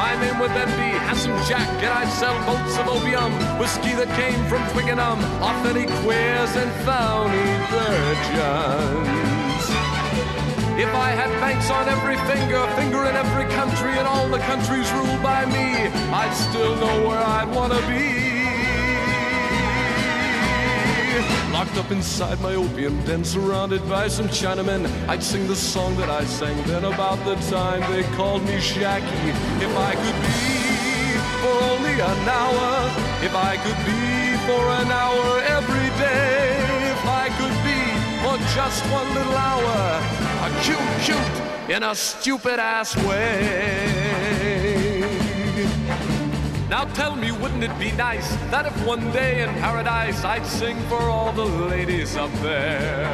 My 0.03 0.19
name 0.19 0.37
would 0.39 0.51
then 0.51 0.67
be 0.75 0.89
Handsome 1.07 1.31
Jack, 1.47 1.69
and 1.81 1.93
I'd 1.99 2.11
sell 2.19 2.35
boats 2.45 2.77
of 2.77 2.89
opium, 2.89 3.31
whiskey 3.57 3.95
that 3.95 4.11
came 4.19 4.35
from 4.51 4.61
Twickenham, 4.71 5.19
authentic 5.41 5.87
queers 6.03 6.51
and 6.59 6.69
phony 6.83 7.51
virgins. 7.71 8.99
If 10.75 10.91
I 11.07 11.09
had 11.15 11.31
banks 11.39 11.69
on 11.71 11.87
every 11.87 12.17
finger, 12.27 12.61
finger 12.75 13.05
in 13.05 13.15
every 13.15 13.47
country, 13.55 13.93
and 13.97 14.05
all 14.05 14.27
the 14.27 14.39
countries 14.39 14.91
ruled 14.91 15.23
by 15.23 15.45
me, 15.45 15.87
I'd 16.11 16.35
still 16.35 16.75
know 16.75 17.07
where 17.07 17.23
I'd 17.23 17.49
want 17.55 17.71
to 17.71 17.79
be. 17.87 18.32
Locked 21.63 21.77
up 21.77 21.91
inside 21.91 22.41
my 22.41 22.55
opium 22.55 23.01
den, 23.05 23.23
surrounded 23.23 23.87
by 23.87 24.09
some 24.09 24.27
Chinamen, 24.27 24.85
I'd 25.07 25.23
sing 25.23 25.47
the 25.47 25.55
song 25.55 25.95
that 25.95 26.09
I 26.09 26.25
sang 26.25 26.61
then 26.63 26.83
about 26.83 27.23
the 27.23 27.35
time 27.49 27.79
they 27.89 28.03
called 28.17 28.43
me 28.43 28.59
Jacky. 28.59 29.29
If 29.63 29.73
I 29.77 29.95
could 29.95 30.19
be 30.27 30.43
for 31.39 31.55
only 31.71 31.93
an 31.93 32.27
hour, 32.27 32.91
if 33.23 33.33
I 33.33 33.55
could 33.63 33.79
be 33.87 34.35
for 34.45 34.63
an 34.81 34.91
hour 34.91 35.39
every 35.57 35.87
day, 36.03 36.59
if 36.91 37.05
I 37.05 37.29
could 37.39 37.57
be 37.63 37.79
for 38.19 38.35
just 38.53 38.83
one 38.91 39.07
little 39.13 39.31
hour, 39.31 40.03
a 40.43 40.49
cute, 40.63 40.89
cute 41.05 41.73
in 41.73 41.83
a 41.83 41.95
stupid 41.95 42.59
ass 42.59 42.93
way. 43.05 44.02
Now 46.73 46.85
tell 46.85 47.15
me, 47.15 47.31
wouldn't 47.31 47.63
it 47.63 47.77
be 47.77 47.91
nice 47.91 48.27
that 48.49 48.65
if 48.65 48.75
one 48.83 49.11
day 49.11 49.43
in 49.43 49.49
paradise 49.61 50.23
I'd 50.23 50.43
sing 50.43 50.75
for 50.89 51.01
all 51.01 51.31
the 51.31 51.45
ladies 51.45 52.15
up 52.15 52.31
there? 52.41 53.05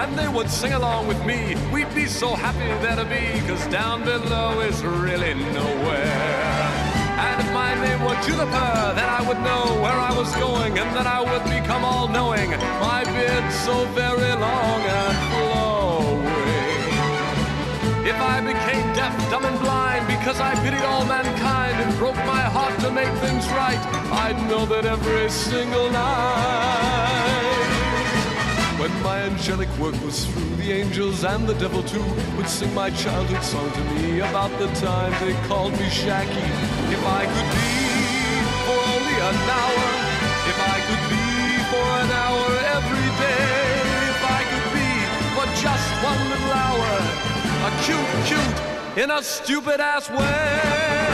And 0.00 0.18
they 0.18 0.28
would 0.28 0.48
sing 0.48 0.72
along 0.72 1.06
with 1.06 1.22
me. 1.26 1.56
We'd 1.74 1.94
be 1.94 2.06
so 2.06 2.34
happy 2.34 2.70
there 2.82 2.96
to 2.96 3.04
be, 3.04 3.46
cause 3.46 3.66
down 3.66 4.02
below 4.02 4.60
is 4.60 4.82
really 4.82 5.34
nowhere. 5.34 6.64
And 7.26 7.42
if 7.42 7.52
my 7.52 7.74
name 7.84 8.00
were 8.00 8.18
Juniper, 8.24 8.72
then 8.96 9.10
I 9.10 9.28
would 9.28 9.40
know 9.40 9.78
where 9.82 10.00
I 10.08 10.16
was 10.16 10.34
going, 10.36 10.78
and 10.78 10.96
then 10.96 11.06
I 11.06 11.20
would 11.20 11.44
become 11.50 11.84
all 11.84 12.08
knowing. 12.08 12.48
My 12.80 13.04
beard 13.04 13.52
so 13.52 13.84
very 13.92 14.32
long 14.40 14.80
and 14.80 15.16
flowing. 15.34 15.69
If 18.10 18.20
I 18.20 18.40
became 18.40 18.86
deaf, 18.92 19.14
dumb, 19.30 19.44
and 19.44 19.56
blind 19.60 20.08
because 20.08 20.40
I 20.40 20.52
pitied 20.64 20.82
all 20.82 21.06
mankind 21.06 21.76
and 21.80 21.96
broke 21.96 22.16
my 22.26 22.42
heart 22.56 22.76
to 22.80 22.90
make 22.90 23.12
things 23.22 23.46
right, 23.50 23.78
I'd 24.24 24.36
know 24.50 24.66
that 24.66 24.84
every 24.84 25.30
single 25.30 25.88
night. 25.92 27.70
When 28.80 28.90
my 29.04 29.18
angelic 29.30 29.70
work 29.78 29.94
was 30.02 30.26
through, 30.26 30.56
the 30.56 30.72
angels 30.72 31.22
and 31.22 31.46
the 31.46 31.54
devil 31.54 31.84
too 31.84 32.02
would 32.36 32.48
sing 32.48 32.74
my 32.74 32.90
childhood 32.90 33.44
song 33.44 33.70
to 33.70 33.82
me 33.94 34.18
about 34.18 34.50
the 34.58 34.66
time 34.82 35.12
they 35.24 35.34
called 35.46 35.72
me 35.78 35.86
Jacky. 36.02 36.50
If 36.90 37.02
I 37.06 37.22
could 37.30 37.50
be 37.62 37.70
for 38.66 38.78
only 38.90 39.18
an 39.30 39.38
hour, 39.54 39.86
if 40.50 40.58
I 40.74 40.78
could 40.88 41.04
be 41.14 41.26
for 41.70 41.86
an 42.02 42.10
hour 42.24 42.46
every 42.74 43.10
day, 43.22 43.54
if 44.14 44.22
I 44.38 44.40
could 44.50 44.68
be 44.74 44.90
for 45.36 45.46
just 45.62 45.88
one 46.02 46.20
little 46.28 46.52
hour, 46.66 47.29
a 47.62 47.70
cute, 47.82 48.24
cute 48.24 49.02
in 49.04 49.10
a 49.10 49.22
stupid 49.22 49.80
ass 49.80 50.08
way. 50.10 51.09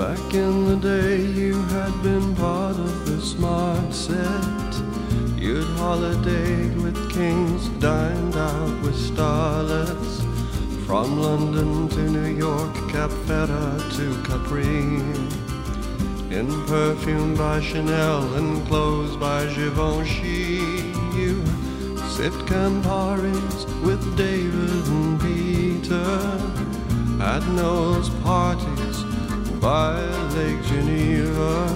Back 0.00 0.32
in 0.32 0.64
the 0.64 0.76
day, 0.76 1.20
you 1.20 1.60
had 1.76 1.92
been 2.02 2.34
part 2.34 2.74
of 2.74 3.04
the 3.04 3.20
smart 3.20 3.92
set. 3.92 4.72
You'd 5.36 5.66
holidayed 5.76 6.82
with 6.82 7.12
kings, 7.12 7.68
dined 7.80 8.34
out 8.34 8.80
with 8.80 8.96
starlets. 8.96 10.24
From 10.86 11.20
London 11.20 11.90
to 11.90 12.00
New 12.16 12.34
York, 12.34 12.72
Cap 12.88 13.10
Ferrat 13.26 13.82
to 13.96 14.06
Capri. 14.22 14.86
In 16.34 16.48
perfume 16.66 17.34
by 17.36 17.60
Chanel 17.60 18.22
and 18.36 18.66
clothes 18.68 19.18
by 19.18 19.44
Givenchy. 19.54 20.64
You 21.14 21.44
sipped 22.16 22.46
Camparis 22.48 23.66
with 23.82 24.02
David 24.16 24.86
and 24.96 25.20
Peter. 25.20 26.10
At 27.20 27.46
Noel's 27.48 28.08
parties 28.24 28.89
by 29.60 30.00
Lake 30.36 30.62
Geneva, 30.64 31.68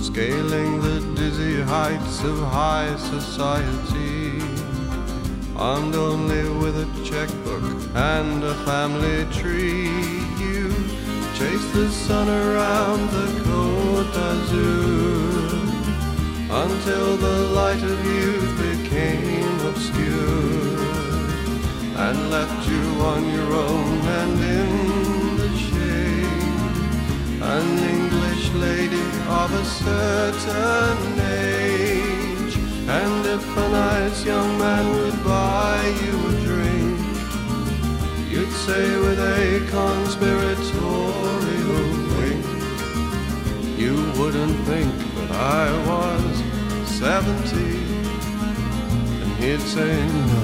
scaling 0.00 0.80
the 0.80 1.00
dizzy 1.14 1.60
heights 1.60 2.24
of 2.24 2.38
high 2.38 2.96
society, 2.96 4.40
armed 5.54 5.94
only 5.94 6.48
with 6.60 6.76
a 6.78 6.88
checkbook 7.04 7.62
and 7.94 8.42
a 8.42 8.54
family 8.64 9.26
tree. 9.38 9.90
You 10.40 10.72
chase 11.36 11.66
the 11.72 11.90
sun 11.90 12.28
around 12.28 13.10
the 13.10 13.26
Côte 13.44 14.12
d'Azur 14.14 15.34
until 16.64 17.16
the 17.18 17.38
light 17.52 17.82
of 17.82 18.04
youth 18.06 18.56
became 18.56 19.60
obscured 19.66 20.84
and 21.96 22.30
left 22.30 22.66
you 22.68 22.82
on 23.02 23.30
your 23.30 23.52
own 23.52 23.98
and 24.20 24.40
in 24.40 24.83
an 27.56 27.68
English 27.96 28.44
lady 28.66 29.06
of 29.40 29.48
a 29.62 29.64
certain 29.64 30.98
age. 31.20 32.54
And 33.00 33.20
if 33.36 33.44
a 33.64 33.66
nice 33.68 34.20
young 34.24 34.52
man 34.58 34.84
would 34.96 35.18
buy 35.22 35.80
you 36.02 36.14
a 36.30 36.32
drink, 36.48 36.98
you'd 38.32 38.54
say 38.66 38.84
with 39.04 39.20
a 39.38 39.40
conspiratorial 39.70 41.88
wink, 42.16 42.46
you 43.82 43.94
wouldn't 44.18 44.58
think 44.70 44.92
that 45.16 45.30
I 45.60 45.64
was 45.90 46.32
seventy. 47.02 47.74
And 49.22 49.30
he'd 49.40 49.64
say, 49.74 49.92
no, 50.30 50.43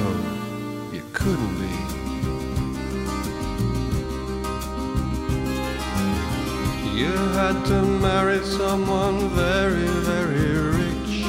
had 7.40 7.64
to 7.64 7.80
marry 7.80 8.44
someone 8.44 9.30
very, 9.30 9.88
very 10.10 10.50
rich 10.80 11.24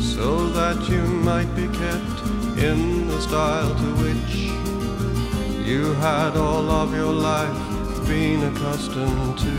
so 0.00 0.48
that 0.50 0.78
you 0.88 1.02
might 1.30 1.52
be 1.56 1.66
kept 1.82 2.18
in 2.68 3.08
the 3.08 3.20
style 3.20 3.74
to 3.82 3.90
which 4.04 4.32
you 5.66 5.92
had 5.94 6.36
all 6.36 6.70
of 6.70 6.94
your 6.94 7.12
life 7.12 7.62
been 8.06 8.44
accustomed 8.50 9.36
to. 9.46 9.58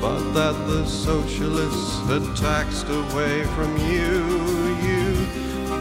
But 0.00 0.22
that 0.38 0.56
the 0.70 0.86
socialists 0.86 1.98
had 2.08 2.24
taxed 2.34 2.88
away 2.88 3.44
from 3.56 3.70
you. 3.92 4.14
You 4.88 5.04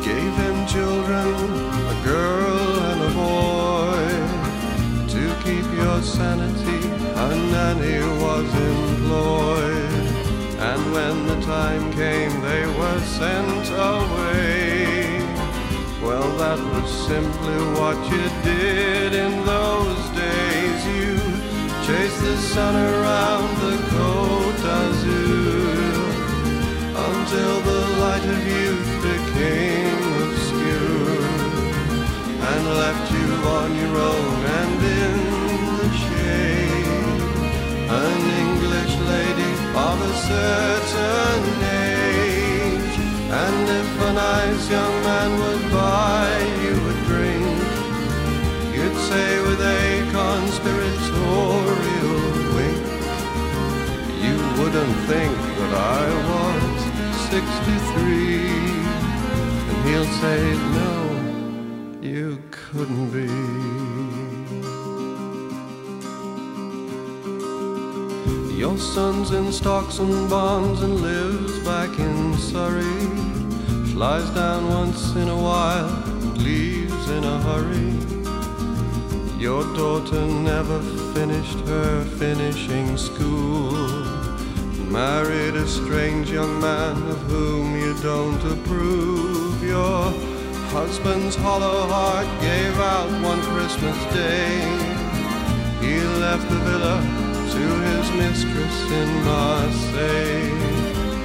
gave 0.10 0.34
him 0.44 0.56
children, 0.68 1.28
a 1.94 1.98
girl 2.04 2.80
and 2.90 3.02
a 3.10 3.14
boy. 3.16 3.57
Keep 5.48 5.72
your 5.76 6.02
sanity, 6.02 6.90
a 7.16 7.28
nanny 7.54 8.00
was 8.22 8.50
employed. 8.74 10.06
And 10.60 10.92
when 10.92 11.26
the 11.26 11.40
time 11.46 11.90
came, 11.94 12.42
they 12.42 12.66
were 12.66 13.00
sent 13.00 13.70
away. 13.72 15.22
Well, 16.04 16.30
that 16.44 16.60
was 16.60 16.90
simply 17.08 17.60
what 17.80 17.98
you 18.12 18.26
did 18.44 19.14
in 19.14 19.46
those 19.46 20.04
days. 20.26 20.80
You 20.98 21.16
chased 21.88 22.22
the 22.24 22.36
sun 22.52 22.76
around 22.76 23.50
the 23.64 23.76
Côte 23.96 24.58
d'Azur 24.66 25.78
until 27.08 27.62
the 27.62 27.82
light 28.04 28.26
of 28.36 28.40
youth 28.60 28.92
became 29.10 30.02
obscured 30.28 31.18
and 32.52 32.68
left 32.84 33.12
you 33.14 33.30
on 33.60 33.70
your 33.78 33.96
own 34.12 34.46
and 34.60 34.84
in 34.84 35.27
of 39.86 39.98
a 40.02 40.14
certain 40.32 41.46
age. 41.94 42.96
And 43.44 43.64
if 43.82 43.90
a 44.10 44.12
nice 44.14 44.64
young 44.70 44.96
man 45.10 45.32
would 45.42 45.64
buy 45.72 46.30
you 46.64 46.76
a 46.94 46.96
drink, 47.10 47.58
you'd 48.76 49.00
say 49.10 49.30
with 49.48 49.62
a 49.62 49.66
conspiratorial 50.20 52.22
wink, 52.56 52.86
you 54.26 54.36
wouldn't 54.58 54.98
think 55.12 55.36
that 55.60 55.74
I 56.00 56.02
was 56.32 56.78
63. 57.30 58.50
And 59.70 59.80
he'll 59.88 60.12
say, 60.24 60.42
no, 60.80 60.94
you 62.02 62.28
couldn't 62.50 63.08
be. 63.12 63.97
Your 68.58 68.76
son's 68.80 69.34
in 69.34 69.54
stocks 69.54 70.00
and 70.00 70.28
bonds 70.28 70.82
and 70.82 71.00
lives 71.00 71.60
back 71.60 72.00
in 72.00 72.34
Surrey, 72.40 73.06
Flies 73.94 74.28
down 74.32 74.68
once 74.70 75.14
in 75.16 75.30
a 75.30 75.38
while, 75.38 75.94
and 76.24 76.38
leaves 76.42 77.08
in 77.12 77.24
a 77.24 77.40
hurry. 77.42 77.94
Your 79.40 79.62
daughter 79.76 80.26
never 80.26 80.82
finished 81.14 81.60
her 81.68 82.04
finishing 82.18 82.98
school. 82.98 83.74
Married 84.90 85.56
a 85.56 85.68
strange 85.68 86.32
young 86.32 86.60
man 86.60 86.98
of 87.12 87.20
whom 87.30 87.76
you 87.80 87.94
don't 88.02 88.44
approve. 88.54 89.64
Your 89.64 90.02
husband's 90.74 91.36
hollow 91.36 91.88
heart 91.88 92.28
gave 92.42 92.76
out 92.80 93.12
one 93.22 93.42
Christmas 93.54 93.98
day. 94.16 94.58
He 95.80 96.00
left 96.20 96.50
the 96.50 96.56
villa 96.56 97.27
to 97.58 97.68
his 97.90 98.08
mistress 98.24 98.78
in 99.02 99.10
Marseille. 99.26 100.52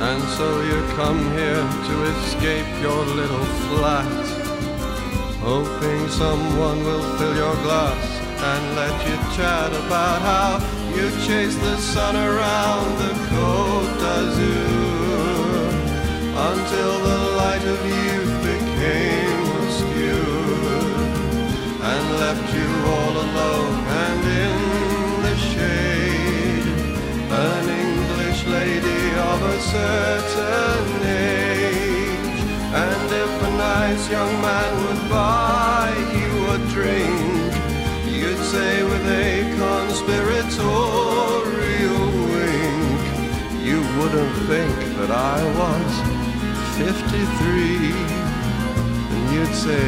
And 0.09 0.23
so 0.37 0.49
you 0.71 0.79
come 1.01 1.21
here 1.39 1.65
to 1.89 1.95
escape 2.15 2.71
your 2.81 3.03
little 3.21 3.47
flat. 3.67 4.25
Hoping 5.51 6.09
someone 6.09 6.79
will 6.85 7.07
fill 7.17 7.37
your 7.37 7.57
glass 7.67 8.05
and 8.51 8.63
let 8.81 8.97
you 9.07 9.17
chat 9.37 9.71
about 9.85 10.19
how 10.31 10.51
you 10.97 11.07
chase 11.27 11.57
the 11.69 11.77
sun 11.77 12.17
around 12.17 12.89
the 13.03 13.13
Côte 13.31 13.93
d'Azur 14.03 15.43
until 16.51 16.93
the 17.09 17.21
light 17.41 17.65
of 17.75 17.81
youth 18.01 18.35
became 18.51 19.43
obscured 19.61 21.03
and 21.91 22.05
left 22.23 22.47
you 22.59 22.69
all 22.95 23.15
alone 23.27 23.75
and 24.05 24.23
in 24.43 24.72
a 29.45 29.61
certain 29.61 31.03
age, 31.07 32.41
and 32.83 33.11
if 33.25 33.33
a 33.43 33.51
nice 33.57 34.09
young 34.11 34.41
man 34.41 34.73
would 34.85 35.03
buy 35.11 35.93
you 36.19 36.33
a 36.57 36.59
drink, 36.75 37.53
you'd 38.07 38.43
say 38.53 38.73
with 38.85 39.07
a 39.07 39.45
conspiratorial 39.59 42.11
wink, 42.33 43.01
you 43.67 43.79
wouldn't 43.99 44.37
think 44.51 44.75
that 44.99 45.11
I 45.11 45.39
was 45.61 45.91
53. 46.79 47.93
And 49.15 49.25
you'd 49.35 49.55
say, 49.55 49.85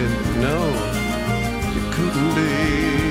no, 0.47 0.59
you 1.75 1.83
couldn't 1.93 2.33
be. 2.35 3.04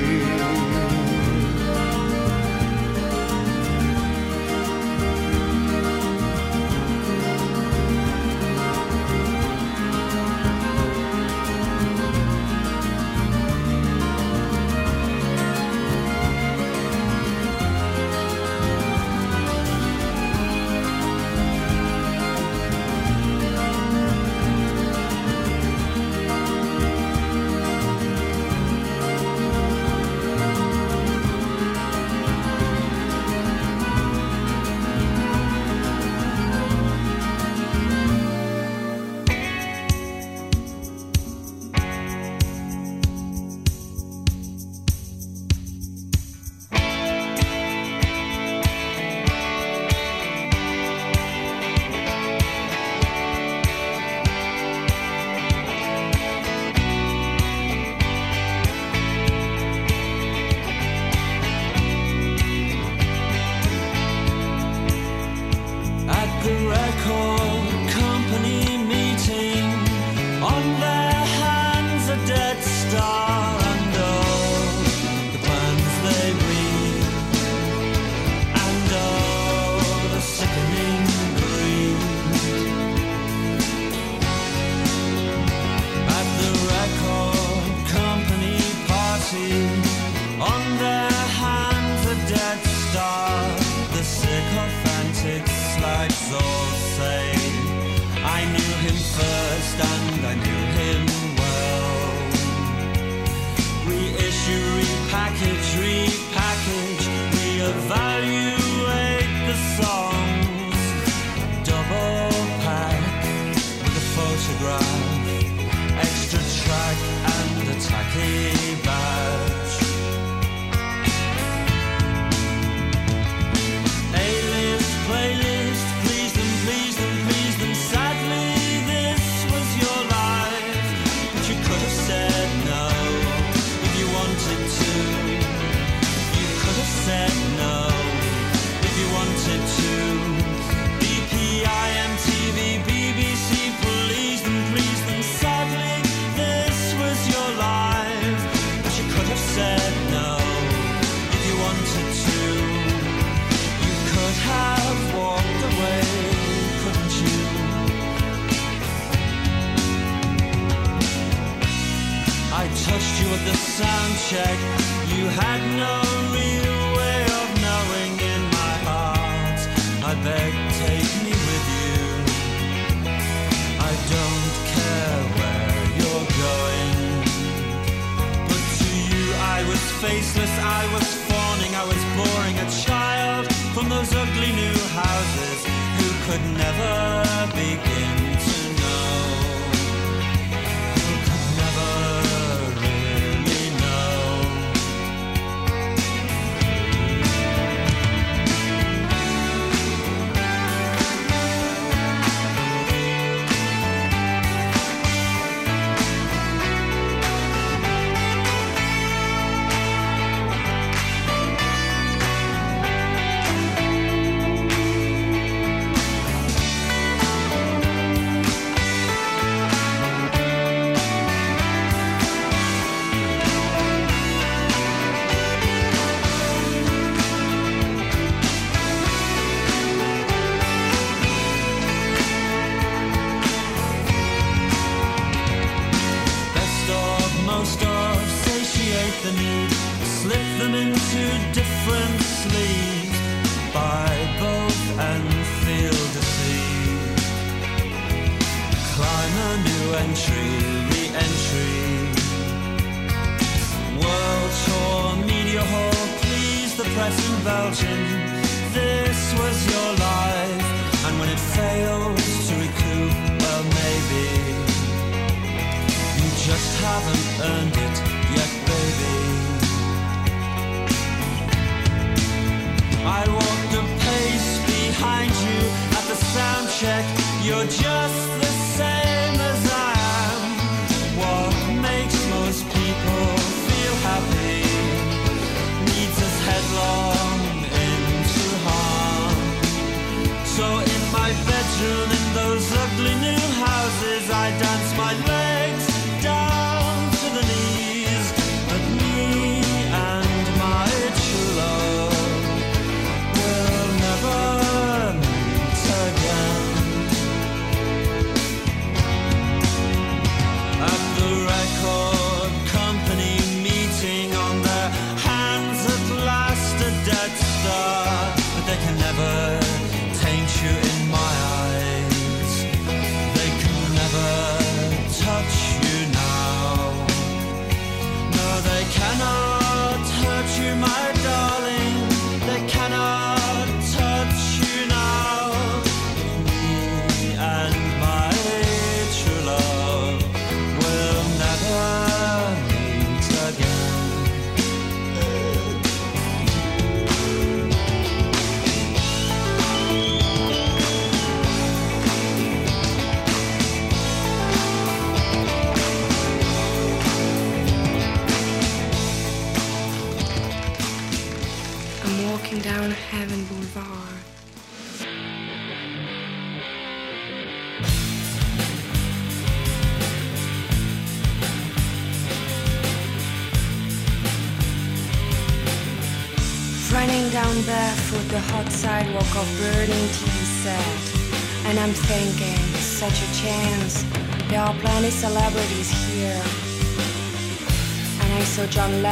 Was 180.35 180.45
faceless, 180.45 180.59
I 180.59 180.93
was 180.93 181.15
fawning, 181.27 181.75
I 181.75 181.85
was 181.85 182.03
boring 182.17 182.57
a 182.57 182.69
child 182.85 183.53
from 183.73 183.89
those 183.89 184.13
ugly 184.13 184.51
new 184.51 184.77
houses 184.89 185.65
who 185.97 186.07
could 186.25 186.41
never 186.57 187.51
begin 187.53 188.22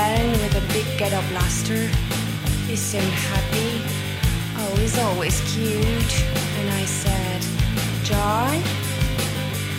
Lennon 0.02 0.32
with 0.42 0.56
a 0.56 0.66
big 0.74 0.88
ghetto 0.98 1.22
blaster. 1.30 1.82
He 2.68 2.76
seemed 2.76 3.16
happy. 3.30 3.72
Oh, 4.58 4.76
he's 4.82 4.98
always 4.98 5.38
cute. 5.54 6.14
And 6.60 6.68
I 6.82 6.86
said, 6.86 7.42
John? 8.10 8.58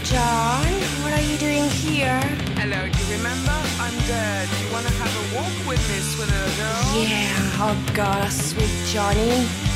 John, 0.04 0.68
what 1.02 1.12
are 1.18 1.26
you 1.30 1.36
doing 1.38 1.66
here? 1.82 2.22
Hello, 2.60 2.80
do 2.92 2.98
you 3.02 3.08
remember? 3.16 3.58
I'm 3.84 3.96
dead. 4.06 4.46
You 4.60 4.72
wanna 4.72 4.94
have 5.02 5.14
a 5.22 5.24
walk 5.34 5.56
with 5.66 5.82
me, 5.90 5.98
sweet 6.10 6.30
little 6.30 6.54
girl? 6.60 6.82
Yeah, 7.02 7.64
oh 7.66 7.76
god, 7.92 8.30
sweet 8.30 8.76
Johnny. 8.94 9.71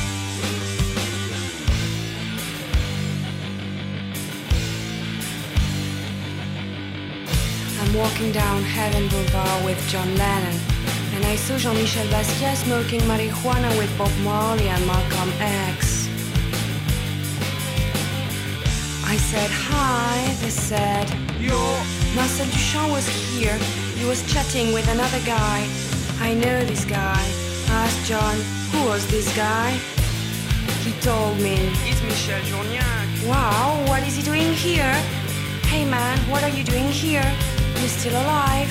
I'm 7.87 7.93
walking 7.93 8.33
down 8.33 8.63
Heaven 8.63 9.07
Boulevard 9.07 9.63
with 9.63 9.79
John 9.87 10.13
Lennon, 10.17 10.59
and 11.13 11.23
I 11.23 11.37
saw 11.37 11.57
Jean-Michel 11.57 12.05
Basquiat 12.07 12.57
smoking 12.57 12.99
marijuana 13.01 13.69
with 13.77 13.89
Bob 13.97 14.11
Marley 14.23 14.67
and 14.67 14.85
Malcolm 14.85 15.31
X. 15.39 16.09
I 19.05 19.15
said 19.15 19.49
hi, 19.49 20.35
they 20.41 20.49
said, 20.49 21.07
You're... 21.39 21.79
Marcel 22.13 22.45
Duchamp 22.47 22.91
was 22.91 23.07
here. 23.07 23.57
He 23.95 24.03
was 24.03 24.21
chatting 24.33 24.73
with 24.73 24.87
another 24.89 25.21
guy. 25.25 25.65
I 26.19 26.33
know 26.33 26.65
this 26.65 26.83
guy. 26.83 27.23
I 27.69 27.85
asked 27.85 28.05
John, 28.05 28.35
who 28.71 28.89
was 28.89 29.07
this 29.07 29.33
guy? 29.33 29.71
He 30.83 30.91
told 30.99 31.37
me. 31.39 31.55
It's 31.87 32.03
Michel 32.03 32.41
Journiac. 32.41 33.07
Wow, 33.25 33.81
what 33.87 34.05
is 34.05 34.17
he 34.17 34.23
doing 34.23 34.51
here? 34.51 34.93
Hey 35.71 35.85
man, 35.85 36.17
what 36.29 36.43
are 36.43 36.49
you 36.49 36.65
doing 36.65 36.89
here? 36.89 37.33
You 37.81 37.87
still 37.89 38.13
alive? 38.13 38.69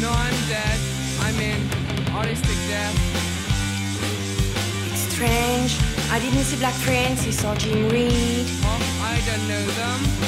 No, 0.00 0.10
I'm 0.10 0.34
dead. 0.48 0.78
I 1.20 1.32
mean, 1.32 1.60
artistic 2.16 2.56
death. 2.66 2.96
It's 4.90 5.12
strange. 5.12 5.76
I 6.10 6.18
didn't 6.18 6.44
see 6.44 6.56
Black 6.56 6.74
Francis 6.74 7.44
or 7.44 7.54
Jim 7.56 7.88
Reed. 7.90 8.46
Oh, 8.64 8.80
I 9.02 9.20
don't 9.28 9.48
know 9.48 9.66
them. 9.66 10.27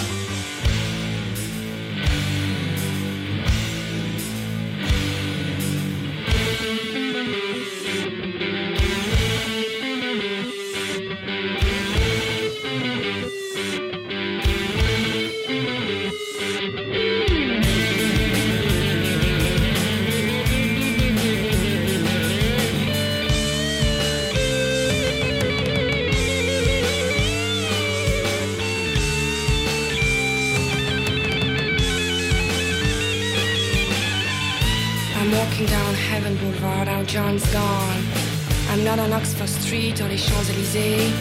Not 38.97 38.99
on 38.99 39.13
Oxford 39.13 39.49
Street 39.49 40.01
or 40.01 40.09
les 40.09 40.17
Champs-Élysées. 40.17 41.13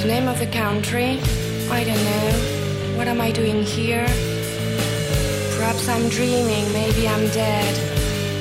The 0.00 0.08
name 0.08 0.26
of 0.26 0.38
the 0.38 0.46
country? 0.46 1.20
I 1.70 1.84
don't 1.84 2.02
know. 2.10 2.28
What 2.96 3.08
am 3.08 3.20
I 3.20 3.30
doing 3.30 3.62
here? 3.62 4.06
Perhaps 5.56 5.86
I'm 5.86 6.08
dreaming, 6.08 6.64
maybe 6.72 7.06
I'm 7.06 7.26
dead. 7.28 7.74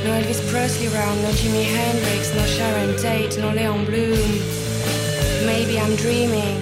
No 0.06 0.12
Elvis 0.18 0.40
Presley 0.50 0.88
around, 0.88 1.22
no 1.24 1.30
Jimi 1.40 1.66
Hendrix, 1.76 2.34
no 2.36 2.46
Sharon 2.46 2.96
Tate, 2.98 3.38
no 3.38 3.52
Leon 3.52 3.84
Bloom. 3.84 4.32
Maybe 5.46 5.78
I'm 5.78 5.96
dreaming. 5.98 6.56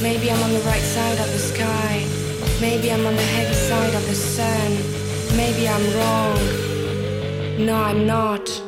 Maybe 0.00 0.30
I'm 0.30 0.42
on 0.42 0.52
the 0.54 0.64
right 0.70 0.86
side 0.96 1.18
of 1.18 1.30
the 1.30 1.42
sky. 1.52 2.06
Maybe 2.58 2.90
I'm 2.90 3.04
on 3.04 3.16
the 3.16 3.28
heavy 3.36 3.58
side 3.68 3.94
of 3.94 4.04
the 4.06 4.14
sun. 4.14 4.70
Maybe 5.36 5.68
I'm 5.68 5.86
wrong. 5.96 7.66
No, 7.66 7.74
I'm 7.74 8.06
not. 8.06 8.67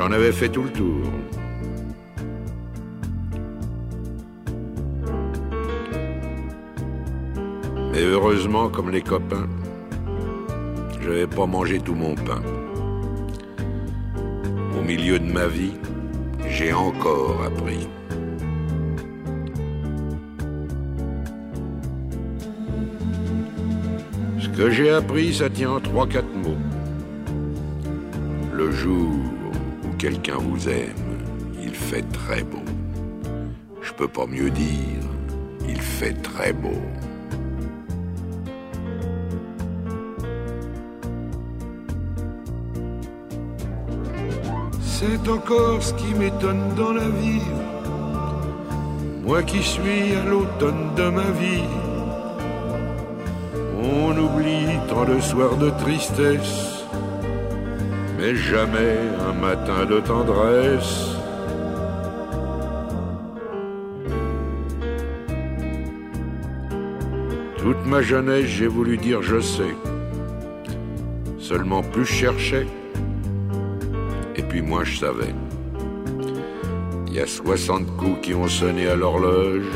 J'en 0.00 0.12
avais 0.12 0.32
fait 0.32 0.48
tout 0.48 0.62
le 0.62 0.70
tour. 0.70 1.04
Mais 7.92 8.00
heureusement, 8.00 8.70
comme 8.70 8.88
les 8.88 9.02
copains, 9.02 9.46
je 11.02 11.06
n'avais 11.06 11.26
pas 11.26 11.44
mangé 11.44 11.80
tout 11.80 11.94
mon 11.94 12.14
pain. 12.14 12.40
Au 14.78 14.82
milieu 14.82 15.18
de 15.18 15.30
ma 15.30 15.46
vie, 15.46 15.74
j'ai 16.48 16.72
encore 16.72 17.44
appris. 17.44 17.86
Ce 24.38 24.48
que 24.48 24.70
j'ai 24.70 24.88
appris, 24.88 25.34
ça 25.34 25.50
tient 25.50 25.72
en 25.72 25.80
trois, 25.80 26.06
quatre 26.06 26.34
mots. 26.34 26.56
Le 28.54 28.70
jour 28.70 29.10
quelqu'un 30.00 30.38
vous 30.38 30.66
aime, 30.66 31.18
il 31.62 31.74
fait 31.74 32.06
très 32.10 32.42
beau. 32.42 32.64
Je 33.82 33.92
peux 33.92 34.08
pas 34.08 34.24
mieux 34.24 34.48
dire, 34.48 35.04
il 35.68 35.78
fait 35.78 36.14
très 36.22 36.54
beau. 36.54 36.80
C'est 44.80 45.28
encore 45.28 45.82
ce 45.82 45.92
qui 45.92 46.14
m'étonne 46.14 46.74
dans 46.76 46.94
la 46.94 47.08
vie. 47.22 47.50
Moi 49.22 49.42
qui 49.42 49.62
suis 49.62 50.14
à 50.14 50.24
l'automne 50.24 50.94
de 50.96 51.10
ma 51.10 51.30
vie. 51.42 51.74
On 53.82 54.16
oublie 54.16 54.78
tant 54.88 55.04
de 55.04 55.20
soirs 55.20 55.58
de 55.58 55.68
tristesse, 55.82 56.79
mais 58.20 58.36
jamais 58.36 58.98
un 59.28 59.32
matin 59.32 59.86
de 59.86 59.98
tendresse. 60.00 61.16
Toute 67.56 67.86
ma 67.86 68.02
jeunesse, 68.02 68.46
j'ai 68.46 68.66
voulu 68.66 68.98
dire 68.98 69.22
je 69.22 69.40
sais. 69.40 69.74
Seulement 71.38 71.82
plus 71.82 72.04
je 72.04 72.12
cherchais, 72.12 72.66
et 74.36 74.42
puis 74.42 74.60
moi 74.60 74.84
je 74.84 74.98
savais. 74.98 75.34
Il 77.06 77.14
y 77.14 77.20
a 77.20 77.26
60 77.26 77.96
coups 77.96 78.20
qui 78.22 78.34
ont 78.34 78.48
sonné 78.48 78.86
à 78.88 78.96
l'horloge. 78.96 79.72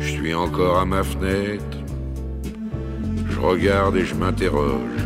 Je 0.00 0.08
suis 0.08 0.34
encore 0.34 0.80
à 0.80 0.84
ma 0.84 1.02
fenêtre. 1.02 1.78
Je 3.30 3.38
regarde 3.40 3.96
et 3.96 4.04
je 4.04 4.14
m'interroge. 4.14 5.05